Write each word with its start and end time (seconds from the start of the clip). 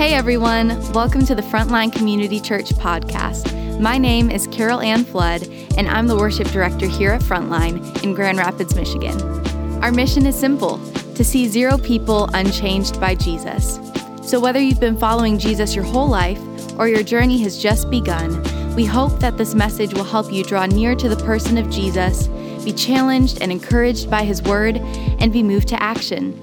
Hey 0.00 0.14
everyone, 0.14 0.68
welcome 0.94 1.26
to 1.26 1.34
the 1.34 1.42
Frontline 1.42 1.92
Community 1.92 2.40
Church 2.40 2.70
podcast. 2.70 3.78
My 3.78 3.98
name 3.98 4.30
is 4.30 4.46
Carol 4.46 4.80
Ann 4.80 5.04
Flood, 5.04 5.46
and 5.76 5.86
I'm 5.86 6.06
the 6.06 6.16
worship 6.16 6.48
director 6.48 6.86
here 6.86 7.10
at 7.10 7.20
Frontline 7.20 8.02
in 8.02 8.14
Grand 8.14 8.38
Rapids, 8.38 8.74
Michigan. 8.74 9.20
Our 9.84 9.92
mission 9.92 10.24
is 10.24 10.34
simple 10.34 10.78
to 11.16 11.22
see 11.22 11.48
zero 11.48 11.76
people 11.76 12.30
unchanged 12.32 12.98
by 12.98 13.14
Jesus. 13.14 13.78
So, 14.22 14.40
whether 14.40 14.58
you've 14.58 14.80
been 14.80 14.96
following 14.96 15.38
Jesus 15.38 15.74
your 15.74 15.84
whole 15.84 16.08
life 16.08 16.40
or 16.78 16.88
your 16.88 17.02
journey 17.02 17.36
has 17.42 17.62
just 17.62 17.90
begun, 17.90 18.42
we 18.74 18.86
hope 18.86 19.20
that 19.20 19.36
this 19.36 19.54
message 19.54 19.92
will 19.92 20.04
help 20.04 20.32
you 20.32 20.44
draw 20.44 20.64
near 20.64 20.94
to 20.94 21.10
the 21.10 21.22
person 21.26 21.58
of 21.58 21.68
Jesus, 21.68 22.26
be 22.64 22.72
challenged 22.72 23.42
and 23.42 23.52
encouraged 23.52 24.10
by 24.10 24.24
his 24.24 24.40
word, 24.44 24.78
and 24.78 25.30
be 25.30 25.42
moved 25.42 25.68
to 25.68 25.82
action. 25.82 26.40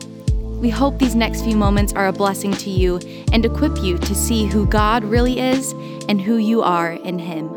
We 0.58 0.71
hope 0.71 0.98
these 0.98 1.14
next 1.14 1.44
few 1.44 1.55
moments 1.55 1.94
are 1.94 2.08
a 2.08 2.12
blessing 2.12 2.52
to 2.52 2.71
you 2.71 3.00
and 3.32 3.46
equip 3.46 3.77
you 3.84 4.00
to 4.00 4.16
see 4.16 4.48
who 4.48 4.66
God 4.66 5.04
really 5.04 5.40
is 5.40 5.73
and 6.09 6.20
who 6.20 6.38
you 6.38 6.64
are 6.64 6.94
in 6.94 7.20
Him. 7.20 7.52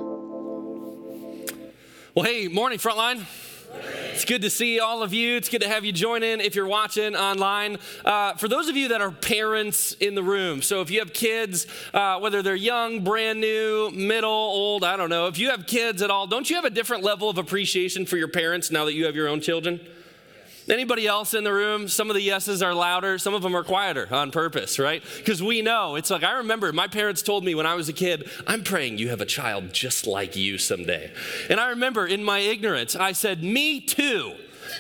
Well, 2.15 2.27
hey, 2.27 2.49
morning, 2.49 2.79
Frontline. 2.79 3.25
It's 4.13 4.27
good 4.27 4.43
to 4.43 4.51
see 4.51 4.81
all 4.81 5.03
of 5.03 5.15
you. 5.15 5.39
It's 5.39 5.49
good 5.49 5.63
to 5.63 5.69
have 5.69 5.83
you 5.83 5.93
join 5.93 6.23
in 6.23 6.43
if 6.43 6.55
you're 6.55 6.67
watching 6.67 7.17
online. 7.17 7.79
Uh, 8.05 8.35
for 8.35 8.49
those 8.49 8.69
of 8.69 8.77
you 8.77 8.89
that 8.89 9.01
are 9.01 9.11
parents 9.11 9.93
in 9.93 10.15
the 10.15 10.23
room, 10.23 10.61
so 10.61 10.83
if 10.83 10.91
you 10.91 10.99
have 10.99 11.15
kids, 11.15 11.67
uh, 11.95 12.19
whether 12.19 12.43
they're 12.43 12.55
young, 12.55 13.03
brand 13.03 13.41
new, 13.41 13.91
middle, 13.93 14.29
old, 14.29 14.85
I 14.85 14.99
don't 14.99 15.09
know, 15.09 15.27
if 15.27 15.39
you 15.39 15.49
have 15.49 15.67
kids 15.67 16.03
at 16.03 16.11
all, 16.11 16.27
don't 16.27 16.51
you 16.51 16.57
have 16.57 16.67
a 16.67 16.71
different 16.71 17.03
level 17.03 17.31
of 17.31 17.39
appreciation 17.39 18.05
for 18.05 18.19
your 18.19 18.29
parents 18.29 18.71
now 18.71 18.85
that 18.85 18.93
you 18.93 19.07
have 19.07 19.17
your 19.17 19.29
own 19.29 19.41
children? 19.41 19.81
Anybody 20.71 21.07
else 21.07 21.35
in 21.35 21.43
the 21.43 21.53
room? 21.53 21.89
Some 21.89 22.11
of 22.11 22.15
the 22.15 22.23
yeses 22.23 22.63
are 22.63 22.73
louder, 22.73 23.19
some 23.19 23.35
of 23.35 23.43
them 23.43 23.57
are 23.57 23.65
quieter 23.65 24.07
on 24.13 24.31
purpose, 24.31 24.79
right? 24.79 25.03
Because 25.17 25.43
we 25.43 25.63
know. 25.63 25.97
It's 25.97 26.11
like 26.11 26.23
I 26.23 26.39
remember 26.39 26.73
my 26.73 26.87
parents 26.87 27.23
told 27.23 27.45
me 27.45 27.55
when 27.57 27.67
I 27.67 27.75
was 27.75 27.89
a 27.89 27.93
kid, 27.93 28.31
I'm 28.47 28.63
praying 28.63 28.99
you 28.99 29.09
have 29.09 29.21
a 29.21 29.27
child 29.27 29.73
just 29.73 30.07
like 30.07 30.37
you 30.37 30.59
someday. 30.59 31.11
And 31.49 31.59
I 31.59 31.71
remember 31.71 32.07
in 32.07 32.23
my 32.23 32.39
ignorance, 32.39 32.95
I 32.95 33.13
said, 33.13 33.43
Me 33.43 33.81
too. 33.81 34.35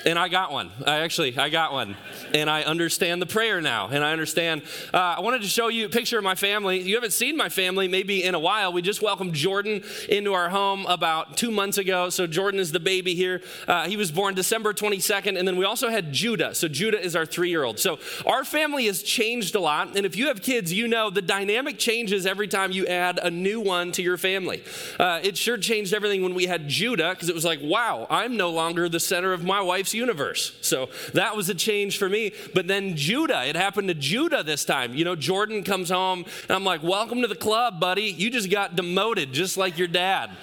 And 0.04 0.18
I 0.18 0.28
got 0.28 0.52
one. 0.52 0.70
I 0.86 1.00
actually, 1.00 1.36
I 1.36 1.48
got 1.48 1.72
one. 1.72 1.96
And 2.34 2.48
I 2.48 2.62
understand 2.62 3.20
the 3.20 3.26
prayer 3.26 3.60
now. 3.60 3.88
And 3.88 4.04
I 4.04 4.12
understand. 4.12 4.62
Uh, 4.92 5.16
I 5.18 5.20
wanted 5.20 5.42
to 5.42 5.48
show 5.48 5.68
you 5.68 5.86
a 5.86 5.88
picture 5.88 6.18
of 6.18 6.24
my 6.24 6.34
family. 6.34 6.80
You 6.80 6.94
haven't 6.94 7.12
seen 7.12 7.36
my 7.36 7.48
family 7.48 7.88
maybe 7.88 8.22
in 8.22 8.34
a 8.34 8.38
while. 8.38 8.72
We 8.72 8.82
just 8.82 9.02
welcomed 9.02 9.34
Jordan 9.34 9.82
into 10.08 10.34
our 10.34 10.48
home 10.48 10.86
about 10.86 11.36
two 11.36 11.50
months 11.50 11.78
ago. 11.78 12.10
So 12.10 12.26
Jordan 12.26 12.60
is 12.60 12.72
the 12.72 12.80
baby 12.80 13.14
here. 13.14 13.42
Uh, 13.66 13.86
he 13.88 13.96
was 13.96 14.10
born 14.10 14.34
December 14.34 14.72
22nd. 14.72 15.38
And 15.38 15.46
then 15.46 15.56
we 15.56 15.64
also 15.64 15.88
had 15.88 16.12
Judah. 16.12 16.54
So 16.54 16.68
Judah 16.68 17.00
is 17.00 17.16
our 17.16 17.26
three 17.26 17.50
year 17.50 17.64
old. 17.64 17.78
So 17.78 17.98
our 18.26 18.44
family 18.44 18.86
has 18.86 19.02
changed 19.02 19.54
a 19.54 19.60
lot. 19.60 19.96
And 19.96 20.06
if 20.06 20.16
you 20.16 20.28
have 20.28 20.42
kids, 20.42 20.72
you 20.72 20.88
know 20.88 21.10
the 21.10 21.22
dynamic 21.22 21.78
changes 21.78 22.26
every 22.26 22.48
time 22.48 22.72
you 22.72 22.86
add 22.86 23.18
a 23.22 23.30
new 23.30 23.60
one 23.60 23.92
to 23.92 24.02
your 24.02 24.16
family. 24.16 24.62
Uh, 24.98 25.20
it 25.22 25.36
sure 25.36 25.56
changed 25.56 25.94
everything 25.94 26.22
when 26.22 26.34
we 26.34 26.46
had 26.46 26.68
Judah 26.68 27.10
because 27.10 27.28
it 27.28 27.34
was 27.34 27.44
like, 27.44 27.60
wow, 27.62 28.06
I'm 28.10 28.36
no 28.36 28.50
longer 28.50 28.88
the 28.88 29.00
center 29.00 29.32
of 29.32 29.44
my 29.44 29.60
wife's 29.80 29.94
universe. 29.94 30.54
So 30.60 30.90
that 31.14 31.34
was 31.34 31.48
a 31.48 31.54
change 31.54 31.96
for 31.96 32.06
me. 32.06 32.34
But 32.54 32.68
then 32.68 32.96
Judah, 32.96 33.46
it 33.46 33.56
happened 33.56 33.88
to 33.88 33.94
Judah 33.94 34.42
this 34.42 34.62
time. 34.62 34.92
You 34.92 35.06
know, 35.06 35.16
Jordan 35.16 35.64
comes 35.64 35.88
home 35.88 36.26
and 36.42 36.50
I'm 36.50 36.64
like, 36.64 36.82
welcome 36.82 37.22
to 37.22 37.26
the 37.26 37.34
club, 37.34 37.80
buddy. 37.80 38.02
You 38.02 38.30
just 38.30 38.50
got 38.50 38.76
demoted 38.76 39.32
just 39.32 39.56
like 39.56 39.78
your 39.78 39.88
dad. 39.88 40.30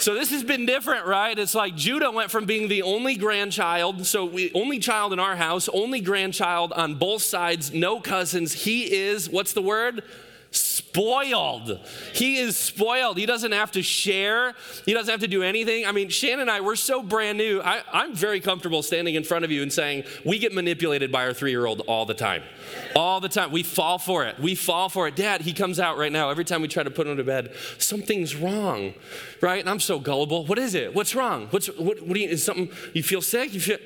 So 0.00 0.14
this 0.14 0.30
has 0.30 0.44
been 0.44 0.64
different, 0.64 1.06
right? 1.06 1.36
It's 1.36 1.56
like 1.56 1.74
Judah 1.74 2.12
went 2.12 2.30
from 2.30 2.44
being 2.44 2.68
the 2.68 2.82
only 2.82 3.16
grandchild, 3.16 4.06
so 4.06 4.24
we 4.24 4.52
only 4.54 4.78
child 4.78 5.12
in 5.12 5.18
our 5.18 5.34
house, 5.34 5.68
only 5.70 6.00
grandchild 6.00 6.72
on 6.72 6.94
both 6.94 7.22
sides, 7.22 7.72
no 7.72 7.98
cousins. 7.98 8.52
He 8.52 8.94
is 8.94 9.28
what's 9.28 9.54
the 9.54 9.60
word? 9.60 10.04
Spoiled. 10.88 11.78
He 12.14 12.38
is 12.38 12.56
spoiled. 12.56 13.18
He 13.18 13.26
doesn't 13.26 13.52
have 13.52 13.72
to 13.72 13.82
share, 13.82 14.54
he 14.86 14.94
doesn't 14.94 15.10
have 15.10 15.20
to 15.20 15.28
do 15.28 15.42
anything. 15.42 15.86
I 15.86 15.92
mean, 15.92 16.08
Shannon 16.08 16.40
and 16.40 16.50
I, 16.50 16.60
we're 16.60 16.76
so 16.76 17.02
brand 17.02 17.38
new. 17.38 17.60
I, 17.60 18.04
am 18.04 18.14
very 18.14 18.40
comfortable 18.40 18.82
standing 18.82 19.14
in 19.14 19.24
front 19.24 19.44
of 19.44 19.50
you 19.50 19.62
and 19.62 19.72
saying, 19.72 20.04
we 20.24 20.38
get 20.38 20.52
manipulated 20.52 21.12
by 21.12 21.24
our 21.24 21.32
three 21.32 21.50
year 21.50 21.66
old 21.66 21.80
all 21.82 22.06
the 22.06 22.14
time. 22.14 22.42
All 22.94 23.20
the 23.20 23.28
time. 23.28 23.52
We 23.52 23.62
fall 23.62 23.98
for 23.98 24.24
it. 24.24 24.38
We 24.38 24.54
fall 24.54 24.88
for 24.88 25.06
it. 25.08 25.16
Dad, 25.16 25.42
he 25.42 25.52
comes 25.52 25.78
out 25.78 25.98
right 25.98 26.12
now. 26.12 26.30
Every 26.30 26.44
time 26.44 26.62
we 26.62 26.68
try 26.68 26.82
to 26.82 26.90
put 26.90 27.06
him 27.06 27.16
to 27.16 27.24
bed, 27.24 27.52
something's 27.78 28.34
wrong, 28.34 28.94
right? 29.40 29.60
And 29.60 29.68
I'm 29.68 29.80
so 29.80 29.98
gullible. 29.98 30.46
What 30.46 30.58
is 30.58 30.74
it? 30.74 30.94
What's 30.94 31.14
wrong? 31.14 31.48
What's, 31.50 31.66
what, 31.68 32.00
what 32.02 32.14
do 32.14 32.20
you, 32.20 32.28
is 32.28 32.44
something, 32.44 32.70
you 32.94 33.02
feel 33.02 33.22
sick? 33.22 33.52
You 33.52 33.60
feel, 33.60 33.78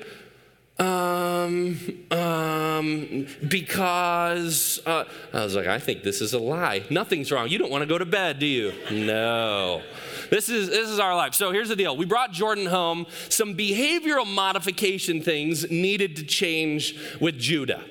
um, 0.79 1.77
um, 2.09 3.27
because 3.47 4.81
uh, 4.85 5.03
I 5.33 5.43
was 5.43 5.55
like, 5.55 5.67
I 5.67 5.77
think 5.79 6.03
this 6.03 6.19
is 6.19 6.33
a 6.33 6.39
lie. 6.39 6.83
Nothing's 6.89 7.31
wrong. 7.31 7.47
You 7.47 7.59
don't 7.59 7.71
want 7.71 7.83
to 7.83 7.85
go 7.87 7.97
to 7.97 8.05
bed, 8.05 8.39
do 8.39 8.45
you? 8.45 8.73
No. 8.91 9.83
This 10.29 10.49
is 10.49 10.69
this 10.69 10.89
is 10.89 10.99
our 10.99 11.15
life. 11.15 11.35
So 11.35 11.51
here's 11.51 11.69
the 11.69 11.75
deal. 11.75 11.95
We 11.95 12.05
brought 12.05 12.31
Jordan 12.31 12.65
home. 12.65 13.05
Some 13.29 13.55
behavioral 13.55 14.25
modification 14.25 15.21
things 15.21 15.69
needed 15.69 16.15
to 16.15 16.23
change 16.23 16.97
with 17.19 17.37
Judah. 17.37 17.83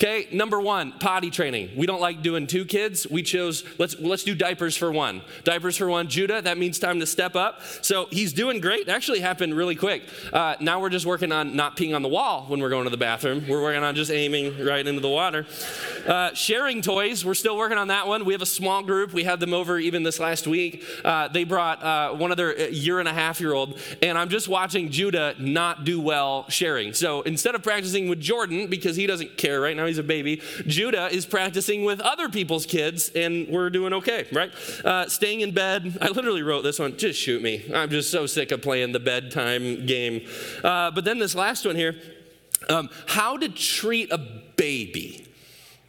Okay, 0.00 0.28
number 0.30 0.60
one, 0.60 0.92
potty 0.92 1.28
training. 1.28 1.70
We 1.76 1.84
don't 1.84 2.00
like 2.00 2.22
doing 2.22 2.46
two 2.46 2.64
kids. 2.64 3.04
We 3.10 3.24
chose 3.24 3.64
let's 3.78 3.98
let's 3.98 4.22
do 4.22 4.32
diapers 4.36 4.76
for 4.76 4.92
one. 4.92 5.22
Diapers 5.42 5.76
for 5.76 5.88
one. 5.88 6.06
Judah, 6.06 6.40
that 6.40 6.56
means 6.56 6.78
time 6.78 7.00
to 7.00 7.06
step 7.06 7.34
up. 7.34 7.62
So 7.82 8.06
he's 8.12 8.32
doing 8.32 8.60
great. 8.60 8.82
It 8.82 8.90
actually 8.90 9.18
happened 9.18 9.56
really 9.56 9.74
quick. 9.74 10.04
Uh, 10.32 10.54
now 10.60 10.80
we're 10.80 10.88
just 10.88 11.04
working 11.04 11.32
on 11.32 11.56
not 11.56 11.76
peeing 11.76 11.96
on 11.96 12.02
the 12.02 12.08
wall 12.08 12.44
when 12.46 12.60
we're 12.60 12.68
going 12.68 12.84
to 12.84 12.90
the 12.90 12.96
bathroom. 12.96 13.44
We're 13.48 13.60
working 13.60 13.82
on 13.82 13.96
just 13.96 14.12
aiming 14.12 14.64
right 14.64 14.86
into 14.86 15.00
the 15.00 15.08
water. 15.08 15.46
Uh, 16.06 16.32
sharing 16.32 16.80
toys. 16.80 17.24
We're 17.24 17.34
still 17.34 17.56
working 17.56 17.76
on 17.76 17.88
that 17.88 18.06
one. 18.06 18.24
We 18.24 18.34
have 18.34 18.42
a 18.42 18.46
small 18.46 18.84
group. 18.84 19.12
We 19.12 19.24
had 19.24 19.40
them 19.40 19.52
over 19.52 19.80
even 19.80 20.04
this 20.04 20.20
last 20.20 20.46
week. 20.46 20.84
Uh, 21.04 21.26
they 21.26 21.42
brought 21.42 21.82
uh, 21.82 22.12
one 22.12 22.30
of 22.30 22.36
their 22.36 22.56
uh, 22.56 22.66
year 22.66 23.00
and 23.00 23.08
a 23.08 23.12
half 23.12 23.40
year 23.40 23.52
old, 23.52 23.76
and 24.00 24.16
I'm 24.16 24.28
just 24.28 24.46
watching 24.46 24.90
Judah 24.90 25.34
not 25.40 25.82
do 25.82 26.00
well 26.00 26.48
sharing. 26.48 26.94
So 26.94 27.22
instead 27.22 27.56
of 27.56 27.64
practicing 27.64 28.08
with 28.08 28.20
Jordan 28.20 28.68
because 28.68 28.94
he 28.94 29.08
doesn't 29.08 29.36
care 29.36 29.60
right 29.60 29.76
now 29.76 29.87
he's 29.88 29.98
a 29.98 30.02
baby. 30.02 30.40
Judah 30.66 31.08
is 31.12 31.26
practicing 31.26 31.84
with 31.84 32.00
other 32.00 32.28
people's 32.28 32.66
kids, 32.66 33.10
and 33.14 33.48
we're 33.48 33.70
doing 33.70 33.92
okay, 33.94 34.26
right? 34.32 34.52
Uh, 34.84 35.08
staying 35.08 35.40
in 35.40 35.52
bed. 35.52 35.98
I 36.00 36.08
literally 36.08 36.42
wrote 36.42 36.62
this 36.62 36.78
one. 36.78 36.96
Just 36.96 37.20
shoot 37.20 37.42
me. 37.42 37.64
I'm 37.74 37.90
just 37.90 38.10
so 38.10 38.26
sick 38.26 38.52
of 38.52 38.62
playing 38.62 38.92
the 38.92 39.00
bedtime 39.00 39.86
game. 39.86 40.26
Uh, 40.62 40.90
but 40.90 41.04
then 41.04 41.18
this 41.18 41.34
last 41.34 41.66
one 41.66 41.76
here. 41.76 41.96
Um, 42.68 42.90
how 43.06 43.36
to 43.36 43.48
treat 43.48 44.12
a 44.12 44.18
baby. 44.18 45.27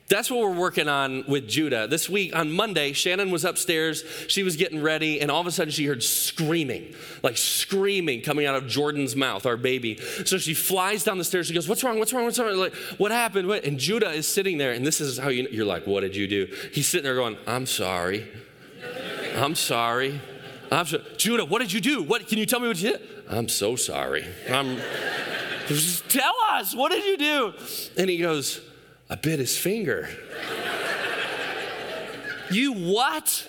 That's 0.10 0.32
what 0.32 0.40
we're 0.40 0.58
working 0.58 0.90
on 0.90 1.24
with 1.28 1.48
Judah. 1.48 1.86
This 1.88 2.10
week 2.10 2.36
on 2.36 2.52
Monday, 2.52 2.94
Shannon 2.94 3.30
was 3.30 3.46
upstairs. 3.46 4.04
She 4.28 4.42
was 4.42 4.56
getting 4.56 4.82
ready, 4.82 5.22
and 5.22 5.30
all 5.30 5.40
of 5.40 5.46
a 5.46 5.52
sudden 5.52 5.72
she 5.72 5.86
heard 5.86 6.02
screaming, 6.02 6.96
like 7.22 7.38
screaming 7.38 8.24
coming 8.24 8.48
out 8.48 8.56
of 8.56 8.68
Jordan's 8.68 9.16
mouth, 9.16 9.46
our 9.46 9.56
baby. 9.56 9.98
So 10.26 10.40
she 10.40 10.56
flies 10.56 11.04
down 11.04 11.20
the 11.20 11.24
stairs. 11.24 11.46
She 11.46 11.54
goes, 11.54 11.70
What's 11.70 11.84
wrong? 11.84 12.00
What's 12.00 12.12
wrong? 12.12 12.26
What's 12.26 12.40
wrong? 12.40 12.58
Like, 12.58 12.74
what 12.98 13.12
happened? 13.12 13.48
What? 13.48 13.64
And 13.66 13.78
Judah 13.78 14.10
is 14.10 14.28
sitting 14.28 14.58
there, 14.58 14.72
and 14.72 14.86
this 14.86 15.00
is 15.00 15.20
how 15.20 15.30
you, 15.30 15.48
you're 15.52 15.66
like, 15.66 15.86
What 15.86 16.02
did 16.02 16.16
you 16.16 16.28
do? 16.28 16.48
He's 16.74 16.88
sitting 16.88 17.04
there 17.04 17.16
going, 17.16 17.38
I'm 17.46 17.68
sorry. 17.68 18.28
I'm 19.36 19.54
sorry. 19.54 20.20
I'm 20.72 20.88
so, 20.88 21.04
Judah, 21.18 21.46
what 21.46 21.60
did 21.60 21.72
you 21.72 21.82
do? 21.82 22.02
What 22.02 22.28
can 22.28 22.40
you 22.40 22.48
tell 22.48 22.60
me 22.60 22.68
what 22.68 22.82
you 22.82 22.94
did? 22.94 23.02
I'm 23.30 23.48
so 23.48 23.76
sorry. 23.76 24.26
I'm 24.50 24.78
tell 26.10 26.34
us, 26.50 26.76
what 26.76 26.92
did 26.92 27.06
you 27.06 27.18
do? 27.18 27.54
And 27.96 28.10
he 28.10 28.18
goes, 28.18 28.62
I 29.10 29.16
bit 29.16 29.40
his 29.40 29.58
finger. 29.58 30.08
you 32.52 32.74
what? 32.74 33.48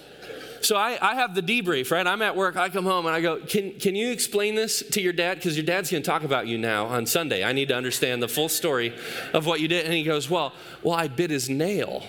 So 0.63 0.77
I, 0.77 0.99
I 1.01 1.15
have 1.15 1.35
the 1.35 1.43
debrief, 1.43 1.91
right? 1.91 2.07
I'm 2.07 2.23
at 2.23 2.37
work, 2.37 2.57
I 2.57 2.69
come 2.69 2.85
home 2.85 3.07
and 3.07 3.15
I 3.15 3.21
go, 3.21 3.39
Can, 3.39 3.73
can 3.73 3.95
you 3.95 4.11
explain 4.11 4.55
this 4.55 4.83
to 4.91 5.01
your 5.01 5.13
dad? 5.13 5.37
Because 5.37 5.57
your 5.57 5.67
dad's 5.67 5.91
gonna 5.91 6.03
talk 6.03 6.23
about 6.23 6.47
you 6.47 6.59
now 6.59 6.87
on 6.87 7.07
Sunday. 7.07 7.45
I 7.45 7.53
need 7.53 7.69
to 7.69 7.75
understand 7.75 8.23
the 8.23 8.29
full 8.29 8.49
story 8.49 8.95
of 9.33 9.47
what 9.47 9.61
you 9.61 9.69
did. 9.69 9.85
And 9.85 9.95
he 9.95 10.03
goes, 10.03 10.29
Well, 10.29 10.53
well, 10.83 10.95
I 10.95 11.09
bit 11.09 11.31
his 11.31 11.49
nail. 11.49 12.05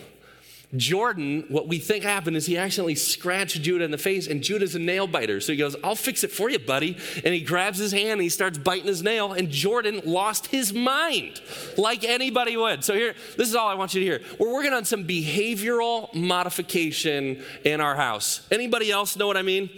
Jordan, 0.77 1.43
what 1.49 1.67
we 1.67 1.79
think 1.79 2.05
happened 2.05 2.37
is 2.37 2.45
he 2.45 2.57
accidentally 2.57 2.95
scratched 2.95 3.61
Judah 3.61 3.83
in 3.83 3.91
the 3.91 3.97
face, 3.97 4.27
and 4.27 4.41
Judah's 4.41 4.73
a 4.73 4.79
nail 4.79 5.05
biter. 5.05 5.41
So 5.41 5.51
he 5.51 5.57
goes, 5.57 5.75
I'll 5.83 5.95
fix 5.95 6.23
it 6.23 6.31
for 6.31 6.49
you, 6.49 6.59
buddy. 6.59 6.97
And 7.25 7.33
he 7.33 7.41
grabs 7.41 7.77
his 7.77 7.91
hand 7.91 8.11
and 8.11 8.21
he 8.21 8.29
starts 8.29 8.57
biting 8.57 8.87
his 8.87 9.03
nail, 9.03 9.33
and 9.33 9.49
Jordan 9.49 10.01
lost 10.05 10.47
his 10.47 10.73
mind 10.73 11.41
like 11.77 12.05
anybody 12.05 12.55
would. 12.55 12.85
So 12.85 12.93
here, 12.93 13.15
this 13.35 13.49
is 13.49 13.55
all 13.55 13.67
I 13.67 13.73
want 13.73 13.93
you 13.93 13.99
to 13.99 14.05
hear. 14.05 14.21
We're 14.39 14.53
working 14.53 14.71
on 14.71 14.85
some 14.85 15.05
behavioral 15.05 16.13
modification 16.13 17.43
in 17.65 17.81
our 17.81 17.95
house. 17.95 18.47
Anybody 18.49 18.91
else 18.91 19.17
know 19.17 19.27
what 19.27 19.37
I 19.37 19.41
mean? 19.41 19.69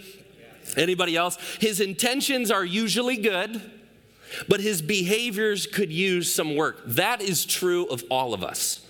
Anybody 0.76 1.16
else? 1.16 1.38
His 1.60 1.80
intentions 1.80 2.52
are 2.52 2.64
usually 2.64 3.16
good, 3.16 3.60
but 4.48 4.60
his 4.60 4.80
behaviors 4.80 5.66
could 5.66 5.92
use 5.92 6.32
some 6.32 6.54
work. 6.54 6.82
That 6.86 7.20
is 7.20 7.44
true 7.44 7.86
of 7.86 8.04
all 8.10 8.32
of 8.32 8.44
us. 8.44 8.83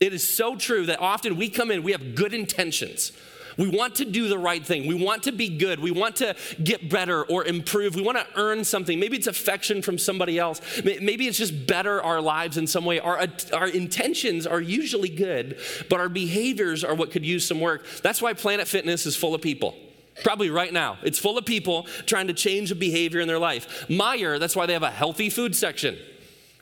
It 0.00 0.12
is 0.12 0.26
so 0.26 0.56
true 0.56 0.86
that 0.86 1.00
often 1.00 1.36
we 1.36 1.48
come 1.48 1.70
in, 1.70 1.82
we 1.82 1.92
have 1.92 2.14
good 2.14 2.32
intentions. 2.32 3.12
We 3.58 3.68
want 3.68 3.96
to 3.96 4.04
do 4.04 4.28
the 4.28 4.38
right 4.38 4.64
thing. 4.64 4.86
We 4.86 4.94
want 4.94 5.24
to 5.24 5.32
be 5.32 5.48
good. 5.48 5.80
We 5.80 5.90
want 5.90 6.14
to 6.16 6.36
get 6.62 6.88
better 6.88 7.24
or 7.24 7.44
improve. 7.44 7.96
We 7.96 8.02
want 8.02 8.16
to 8.16 8.26
earn 8.36 8.62
something. 8.62 9.00
Maybe 9.00 9.16
it's 9.16 9.26
affection 9.26 9.82
from 9.82 9.98
somebody 9.98 10.38
else. 10.38 10.60
Maybe 10.84 11.26
it's 11.26 11.36
just 11.36 11.66
better 11.66 12.00
our 12.00 12.20
lives 12.20 12.56
in 12.56 12.68
some 12.68 12.84
way. 12.84 13.00
Our, 13.00 13.18
uh, 13.18 13.26
our 13.52 13.66
intentions 13.66 14.46
are 14.46 14.60
usually 14.60 15.08
good, 15.08 15.58
but 15.90 15.98
our 15.98 16.08
behaviors 16.08 16.84
are 16.84 16.94
what 16.94 17.10
could 17.10 17.26
use 17.26 17.44
some 17.44 17.60
work. 17.60 17.84
That's 18.00 18.22
why 18.22 18.32
Planet 18.32 18.68
Fitness 18.68 19.06
is 19.06 19.16
full 19.16 19.34
of 19.34 19.42
people. 19.42 19.74
Probably 20.22 20.50
right 20.50 20.72
now. 20.72 20.98
It's 21.02 21.18
full 21.18 21.36
of 21.36 21.44
people 21.44 21.84
trying 22.06 22.28
to 22.28 22.34
change 22.34 22.70
a 22.70 22.76
behavior 22.76 23.20
in 23.20 23.26
their 23.26 23.38
life. 23.40 23.86
Meijer, 23.88 24.38
that's 24.38 24.54
why 24.54 24.66
they 24.66 24.72
have 24.72 24.82
a 24.84 24.90
healthy 24.90 25.30
food 25.30 25.56
section. 25.56 25.96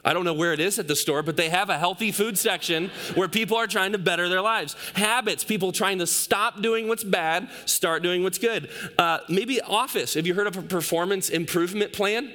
I 0.07 0.13
don't 0.13 0.25
know 0.25 0.33
where 0.33 0.53
it 0.53 0.61
is 0.61 0.79
at 0.79 0.87
the 0.87 0.95
store, 0.95 1.25
but 1.25 1.37
they 1.37 1.49
have 1.49 1.69
a 1.69 1.77
healthy 1.77 2.13
food 2.13 2.39
section 2.39 2.91
where 3.17 3.27
people 3.27 3.57
are 3.57 3.67
trying 3.67 3.91
to 3.93 3.99
better 3.99 4.29
their 4.29 4.41
lives. 4.41 4.77
Habits, 4.95 5.43
people 5.43 5.73
trying 5.73 5.99
to 5.99 6.07
stop 6.07 6.63
doing 6.63 6.87
what's 6.87 7.03
bad, 7.03 7.49
start 7.65 8.05
doing 8.05 8.23
what's 8.23 8.39
good. 8.39 8.71
Uh, 8.97 9.19
maybe 9.29 9.61
Office. 9.61 10.15
Have 10.15 10.25
you 10.25 10.35
heard 10.35 10.47
of 10.47 10.57
a 10.57 10.63
performance 10.63 11.29
improvement 11.29 11.93
plan? 11.93 12.33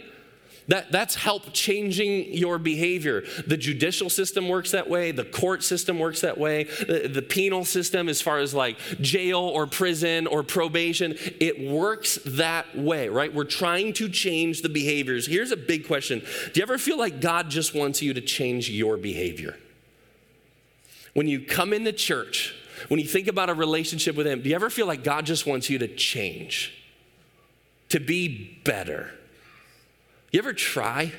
That, 0.67 0.91
that's 0.91 1.15
help 1.15 1.53
changing 1.53 2.33
your 2.33 2.59
behavior. 2.59 3.23
The 3.47 3.57
judicial 3.57 4.09
system 4.09 4.47
works 4.47 4.71
that 4.71 4.89
way, 4.89 5.11
the 5.11 5.25
court 5.25 5.63
system 5.63 5.97
works 5.97 6.21
that 6.21 6.37
way, 6.37 6.63
the, 6.63 7.09
the 7.11 7.21
penal 7.21 7.65
system, 7.65 8.07
as 8.07 8.21
far 8.21 8.39
as 8.39 8.53
like 8.53 8.77
jail 9.01 9.39
or 9.39 9.65
prison 9.65 10.27
or 10.27 10.43
probation, 10.43 11.15
it 11.39 11.59
works 11.59 12.19
that 12.25 12.77
way, 12.77 13.09
right? 13.09 13.33
We're 13.33 13.43
trying 13.43 13.93
to 13.93 14.07
change 14.07 14.61
the 14.61 14.69
behaviors. 14.69 15.27
Here's 15.27 15.51
a 15.51 15.57
big 15.57 15.87
question 15.87 16.19
Do 16.19 16.59
you 16.59 16.63
ever 16.63 16.77
feel 16.77 16.97
like 16.97 17.19
God 17.19 17.49
just 17.49 17.73
wants 17.73 18.01
you 18.01 18.13
to 18.13 18.21
change 18.21 18.69
your 18.69 18.97
behavior? 18.97 19.57
When 21.13 21.27
you 21.27 21.43
come 21.43 21.73
into 21.73 21.91
church, 21.91 22.55
when 22.87 22.99
you 22.99 23.07
think 23.07 23.27
about 23.27 23.49
a 23.49 23.53
relationship 23.53 24.15
with 24.15 24.27
Him, 24.27 24.41
do 24.41 24.49
you 24.49 24.55
ever 24.55 24.69
feel 24.69 24.87
like 24.87 25.03
God 25.03 25.25
just 25.25 25.45
wants 25.45 25.69
you 25.69 25.79
to 25.79 25.87
change, 25.87 26.73
to 27.89 27.99
be 27.99 28.61
better? 28.63 29.11
You 30.31 30.39
ever 30.39 30.53
try? 30.53 31.13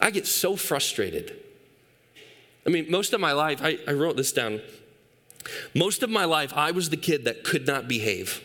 I 0.00 0.10
get 0.10 0.26
so 0.26 0.56
frustrated. 0.56 1.40
I 2.66 2.70
mean, 2.70 2.90
most 2.90 3.12
of 3.12 3.20
my 3.20 3.32
life, 3.32 3.60
I, 3.62 3.78
I 3.86 3.92
wrote 3.92 4.16
this 4.16 4.32
down. 4.32 4.60
Most 5.74 6.02
of 6.02 6.10
my 6.10 6.24
life, 6.24 6.52
I 6.54 6.72
was 6.72 6.90
the 6.90 6.96
kid 6.96 7.24
that 7.24 7.44
could 7.44 7.66
not 7.66 7.86
behave. 7.86 8.42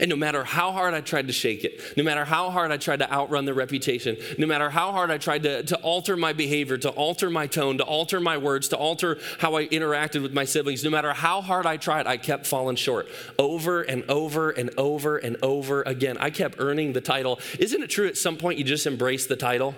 And 0.00 0.08
no 0.08 0.16
matter 0.16 0.44
how 0.44 0.72
hard 0.72 0.94
I 0.94 1.02
tried 1.02 1.26
to 1.26 1.32
shake 1.32 1.62
it, 1.62 1.80
no 1.94 2.02
matter 2.02 2.24
how 2.24 2.50
hard 2.50 2.72
I 2.72 2.78
tried 2.78 3.00
to 3.00 3.12
outrun 3.12 3.44
the 3.44 3.52
reputation, 3.52 4.16
no 4.38 4.46
matter 4.46 4.70
how 4.70 4.92
hard 4.92 5.10
I 5.10 5.18
tried 5.18 5.42
to, 5.42 5.62
to 5.62 5.76
alter 5.76 6.16
my 6.16 6.32
behavior, 6.32 6.78
to 6.78 6.88
alter 6.88 7.28
my 7.28 7.46
tone, 7.46 7.76
to 7.78 7.84
alter 7.84 8.18
my 8.18 8.38
words, 8.38 8.68
to 8.68 8.76
alter 8.76 9.18
how 9.38 9.56
I 9.56 9.66
interacted 9.68 10.22
with 10.22 10.32
my 10.32 10.46
siblings, 10.46 10.82
no 10.82 10.90
matter 10.90 11.12
how 11.12 11.42
hard 11.42 11.66
I 11.66 11.76
tried, 11.76 12.06
I 12.06 12.16
kept 12.16 12.46
falling 12.46 12.76
short 12.76 13.08
over 13.38 13.82
and 13.82 14.02
over 14.10 14.50
and 14.50 14.70
over 14.78 15.18
and 15.18 15.36
over 15.42 15.82
again. 15.82 16.16
I 16.18 16.30
kept 16.30 16.56
earning 16.58 16.94
the 16.94 17.02
title. 17.02 17.38
Isn't 17.58 17.82
it 17.82 17.90
true 17.90 18.08
at 18.08 18.16
some 18.16 18.38
point 18.38 18.58
you 18.58 18.64
just 18.64 18.86
embrace 18.86 19.26
the 19.26 19.36
title 19.36 19.74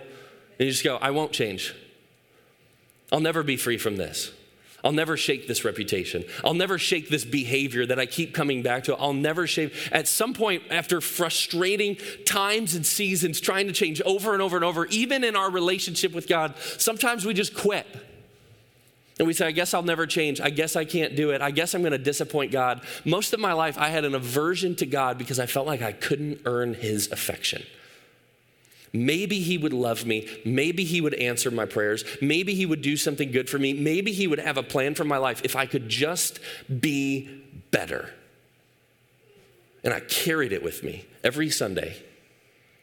and 0.59 0.67
you 0.67 0.71
just 0.71 0.85
go, 0.85 0.99
I 0.99 1.11
won't 1.11 1.33
change? 1.33 1.75
I'll 3.11 3.21
never 3.21 3.43
be 3.43 3.57
free 3.57 3.77
from 3.77 3.97
this. 3.97 4.31
I'll 4.85 4.93
never 4.93 5.17
shake 5.17 5.47
this 5.47 5.65
reputation. 5.65 6.25
I'll 6.45 6.55
never 6.55 6.77
shake 6.77 7.09
this 7.09 7.25
behavior 7.25 7.87
that 7.87 8.01
I 8.01 8.07
keep 8.07 8.35
coming 8.35 8.63
back 8.63 8.85
to. 8.85 8.97
I'll 8.97 9.13
never 9.13 9.47
shake. 9.47 9.75
At 9.93 10.09
some 10.09 10.35
point, 10.35 10.65
after 10.71 11.01
frustrating 11.01 11.97
times 12.25 12.75
and 12.75 12.85
seasons, 12.85 13.41
trying 13.41 13.69
to 13.69 13.73
change 13.73 14.01
over 14.03 14.33
and 14.33 14.43
over 14.43 14.57
and 14.57 14.65
over, 14.65 14.87
even 14.87 15.23
in 15.23 15.37
our 15.37 15.51
relationship 15.51 16.13
with 16.13 16.27
God, 16.27 16.55
sometimes 16.79 17.25
we 17.25 17.33
just 17.33 17.55
quit. 17.55 17.87
And 19.19 19.27
we 19.29 19.35
say, 19.35 19.47
I 19.47 19.53
guess 19.53 19.73
I'll 19.73 19.83
never 19.83 20.07
change. 20.07 20.41
I 20.41 20.51
guess 20.51 20.75
I 20.75 20.85
can't 20.85 21.15
do 21.15 21.31
it. 21.31 21.43
I 21.43 21.53
guess 21.53 21.75
I'm 21.75 21.83
going 21.83 21.93
to 21.93 21.99
disappoint 21.99 22.51
God. 22.51 22.83
Most 23.05 23.33
of 23.33 23.39
my 23.39 23.53
life, 23.53 23.79
I 23.79 23.89
had 23.89 24.05
an 24.05 24.17
aversion 24.17 24.75
to 24.77 24.87
God 24.87 25.17
because 25.17 25.39
I 25.39 25.47
felt 25.47 25.67
like 25.67 25.81
I 25.81 25.93
couldn't 25.93 26.41
earn 26.45 26.75
his 26.75 27.13
affection. 27.13 27.63
Maybe 28.93 29.41
he 29.41 29.57
would 29.57 29.73
love 29.73 30.05
me. 30.05 30.29
Maybe 30.45 30.85
he 30.85 31.01
would 31.01 31.15
answer 31.15 31.51
my 31.51 31.65
prayers. 31.65 32.05
Maybe 32.21 32.55
he 32.55 32.67
would 32.67 32.83
do 32.83 32.97
something 32.97 33.31
good 33.31 33.49
for 33.49 33.59
me. 33.59 33.73
Maybe 33.73 34.13
he 34.13 34.27
would 34.27 34.39
have 34.39 34.59
a 34.59 34.63
plan 34.63 34.95
for 34.95 35.05
my 35.05 35.17
life 35.17 35.41
if 35.45 35.57
I 35.57 35.67
could 35.67 35.89
just 35.89 36.41
be 36.81 37.43
better. 37.71 38.11
And 39.83 39.95
I 39.95 40.01
carried 40.01 40.53
it 40.53 40.63
with 40.63 40.83
me 40.83 41.07
every 41.25 41.51
Sunday 41.51 41.97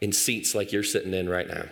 in 0.01 0.11
seats 0.11 0.55
like 0.55 0.71
you're 0.71 0.83
sitting 0.83 1.13
in 1.13 1.29
right 1.29 1.47
now. 1.47 1.65